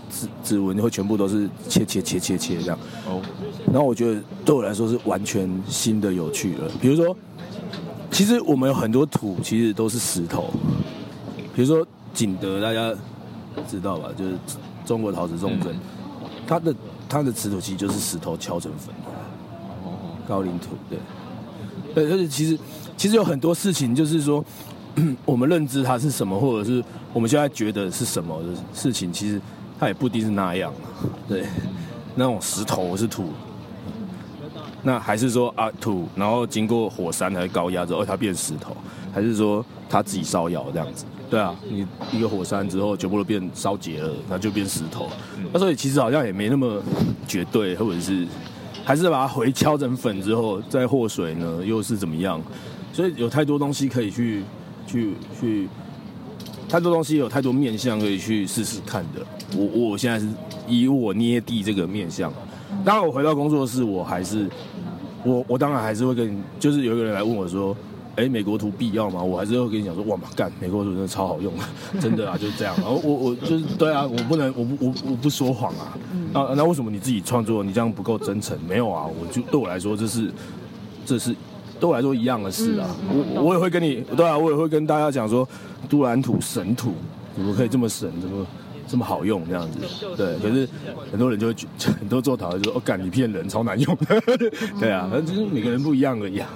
[0.10, 2.80] 指指纹会全部都是切切切切切这样。
[3.08, 3.22] 哦，
[3.72, 7.16] 然后我觉得对我来说是完全新的有趣了，比如说。
[8.12, 10.52] 其实我们有很多土，其实都是石头。
[11.56, 12.94] 比如说景德，大家
[13.68, 14.10] 知道吧？
[14.18, 14.38] 就是
[14.86, 15.74] 中国陶瓷重镇，
[16.46, 16.76] 它的
[17.08, 19.12] 它的瓷土其实就是石头敲成粉的。
[20.28, 21.00] 高岭土，对。
[21.94, 22.58] 对，而且其实
[22.96, 24.44] 其实有很多事情，就是说
[25.26, 26.84] 我们认知它是什么，或者是
[27.14, 29.42] 我们现在觉得是什么的事情，其实
[29.80, 30.72] 它也不一定是那样。
[31.28, 31.46] 对，
[32.16, 33.30] 那种石头是土。
[34.84, 38.76] 那还是说啊土，然后经过火山还是高压之后，它变石头，
[39.14, 41.06] 还是说它自己烧窑这样子？
[41.30, 45.08] 对啊，你一个火山之后全部都变烧结了，那就变石头。
[45.54, 46.82] 那所以其实好像也没那么
[47.28, 48.28] 绝对，或者是
[48.84, 52.42] 还是把它回敲成粉之后再和水呢，又是怎么样？
[52.92, 54.44] 所以有太多东西可以去
[54.86, 55.70] 去去，
[56.68, 59.26] 太多东西有太多面相可以去试试看的。
[59.56, 60.28] 我我现在是
[60.68, 62.34] 以我捏地这个面相。
[62.84, 64.50] 当然，我回到工作室，我还是
[65.24, 67.76] 我我当然还是会跟，就是有一个人来问我说
[68.16, 71.54] ：“哎，美国图必要吗？”我还是会跟你讲说：“哇，干，美国图真的超好用，
[72.02, 75.98] 真的啊，就是这样。”然后我我就是对啊，我不能我不我我不说谎啊。
[76.34, 78.58] 那那为什么你自己创作你这样不够真诚？
[78.68, 80.32] 没有啊，我就对我来说这是
[81.06, 81.36] 这是
[81.80, 82.88] 对我来说一样的事啊。
[83.10, 85.48] 我我也会跟你对啊，我也会跟大家讲说，
[85.90, 86.94] 杜兰图神图
[87.36, 88.10] 怎么可以这么神？
[88.22, 88.46] 怎么？
[88.92, 89.80] 这么好用这样子，
[90.18, 90.68] 对，可是
[91.10, 91.56] 很多人就会
[91.98, 93.98] 很多做讨论就说哦，干你骗人，超难用，
[94.82, 96.50] 对啊，反正就是每个人不一样而已啊，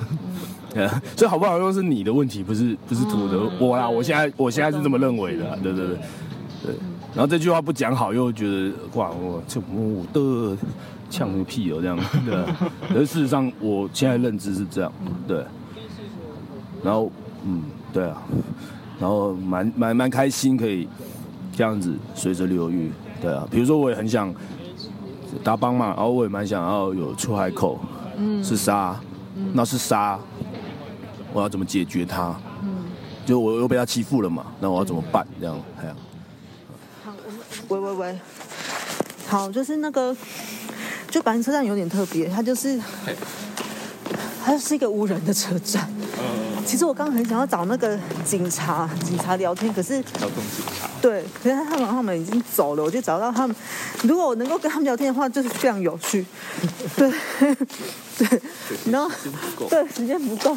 [1.16, 3.40] 所以好不好用是你的问题，不是不是图的。
[3.58, 5.96] 我啦，我现在我现在是这么认为的，对对对
[6.66, 6.76] 对，
[7.14, 10.58] 然后这句话不讲好，又觉得哇我这我的
[11.10, 12.36] 呛个屁哦这样，对，
[12.90, 14.92] 可是事实上我现在认知是这样，
[15.26, 15.42] 对，
[16.84, 17.10] 然后
[17.46, 17.64] 嗯
[17.94, 18.22] 对啊，
[19.00, 20.86] 然后蛮蛮蛮开心可以。
[21.56, 22.92] 这样子随着流域，
[23.22, 24.34] 对啊，比如说我也很想
[25.44, 27.80] 搭帮嘛，然后我也蛮想要有出海口，
[28.18, 29.00] 嗯，是沙，
[29.54, 30.20] 那是沙，
[31.34, 32.36] 我要怎么解决它？
[32.62, 32.86] 嗯，
[33.26, 35.26] 就我又被他欺负了嘛，那我要怎么办？
[35.40, 35.94] 这样，还有，
[37.04, 37.14] 好，
[37.70, 38.20] 喂喂喂，
[39.28, 40.16] 好，就是那个，
[41.10, 42.80] 就白云车站有点特别，它就是，
[44.46, 45.90] 它就是一个无人的车站。
[46.64, 53.56] 其实我刚刚很想要找那个警察，警察聊天，可是交通警察对，可是他们他们已经走了，我就找到他们。
[54.04, 56.24] 如果我能够跟他们聊天的话，就是非常有趣。
[56.96, 57.12] 对
[58.18, 58.42] 对，
[58.92, 59.10] 然后
[59.68, 60.56] 对时间不够，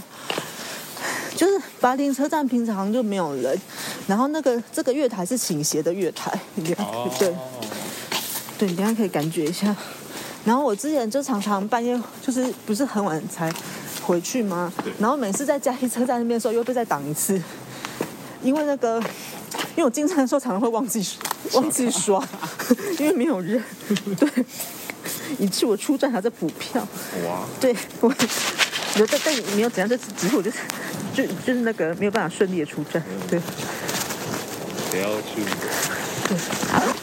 [1.34, 3.58] 就是巴林车站平常就没有人，
[4.06, 7.34] 然后那个这个月台是倾斜的月台，对
[8.58, 9.74] 对，等下可以感觉一下。
[10.44, 13.52] 然后我之前就常常半夜就是不是很晚才。
[14.08, 14.72] 回去吗？
[14.98, 17.38] 然后每次在嘉义车站那边的时候，又被再挡一次，
[18.42, 18.98] 因为那个，
[19.76, 21.06] 因为我进站的时候常常会忘记
[21.52, 22.26] 忘记刷，
[22.98, 23.62] 因为没有人，
[24.18, 24.28] 对，
[25.38, 26.80] 以致我出站还在补票。
[27.26, 27.44] 哇！
[27.60, 28.08] 对，我
[28.96, 30.56] 有但但没有怎样，就只是我就是
[31.14, 33.38] 就就是那个没有办法顺利的出站，对。
[34.90, 35.44] 不要去。
[36.26, 36.97] 对。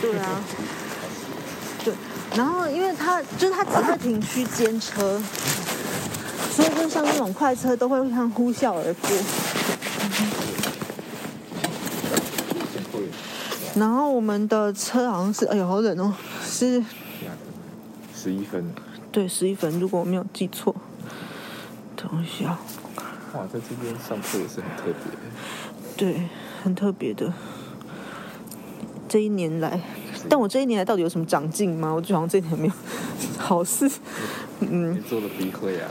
[0.00, 0.40] 对啊，
[1.84, 1.92] 对，
[2.34, 5.20] 然后因为他就是他只在停区间车，
[6.50, 9.10] 所以就像那种快车都会像呼啸而过。
[13.74, 16.82] 然后我们的车好像是，哎呦好冷哦，是
[18.14, 18.72] 十一分，
[19.12, 20.74] 对，十一分，如果我没有记错。
[21.94, 22.56] 等一下，
[23.34, 24.94] 哇，在这边上课也是很特别，
[25.94, 26.22] 对，
[26.64, 27.30] 很特别的。
[29.16, 29.80] 这一年来，
[30.28, 31.90] 但我这一年来到底有什么长进吗？
[31.90, 32.72] 我就好像这一年没有
[33.38, 33.90] 好事。
[34.60, 35.88] 嗯，你做了笔会啊？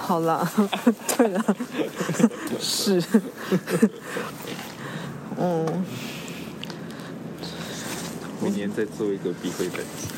[0.00, 0.50] 好啦，
[1.18, 1.44] 对了，
[2.58, 3.04] 是，
[5.36, 5.84] 嗯，
[8.40, 10.08] 明年再做一个笔会本集。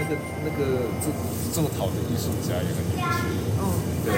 [0.00, 1.12] 那个那个做
[1.52, 3.06] 做陶的艺术家也很有趣。
[3.60, 3.70] 哦，
[4.04, 4.10] 对，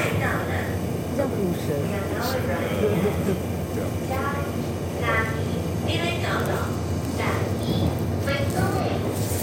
[1.15, 1.77] 叫古神。
[3.75, 3.85] 对
[5.05, 5.45] 啊。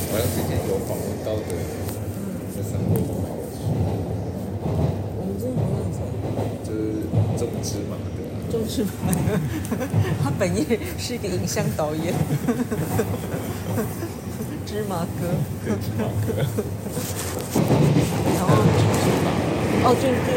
[0.07, 1.49] 我要之前有访问到的，
[2.55, 3.57] 在生活中好有趣。
[5.17, 5.75] 我们这好像
[6.63, 6.77] 就是
[7.37, 8.17] 种芝麻的。
[8.51, 8.87] 种芝麻，
[10.23, 12.13] 他本业是一个影像导演。
[14.65, 15.27] 芝麻哥。
[15.65, 16.27] 芝麻哥。
[18.35, 18.49] 然后，
[19.83, 20.29] 哦，就就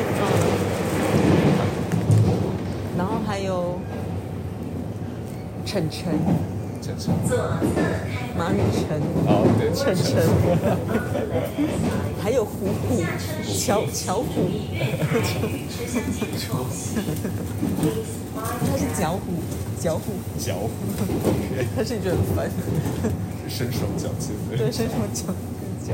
[2.24, 3.78] 嗯，然后还有。
[5.70, 6.19] 晨晨，
[6.81, 7.15] 晨晨，
[8.39, 10.24] 马雨晨，哦对，晨晨，
[12.23, 13.05] 还有虎虎，
[13.45, 14.49] 乔乔虎，
[18.65, 19.20] 他是脚虎，
[19.78, 20.70] 脚虎，脚虎，
[21.77, 22.51] 他是觉得很烦，
[23.47, 25.36] 身手矫健的，对，身手矫跟
[25.86, 25.93] 脚，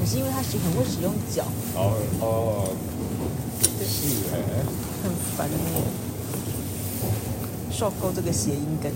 [0.00, 1.92] 也是因为他是很会使用脚，哦
[2.22, 2.72] 哦，
[3.84, 4.40] 是哎，
[5.04, 6.07] 很烦哦。
[7.70, 8.90] 受够这个谐音梗。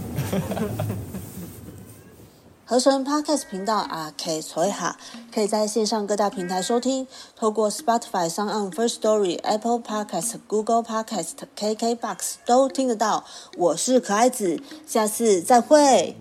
[2.64, 4.96] 合成 Podcast 频道阿 K 错一哈，
[5.34, 13.24] 可以在线上各大平台收听，透过 Spotify、s o n First Story、Apple Podcast、Google Podcast、KK Box 都听得到。
[13.58, 16.16] 我是可爱子，下次再会。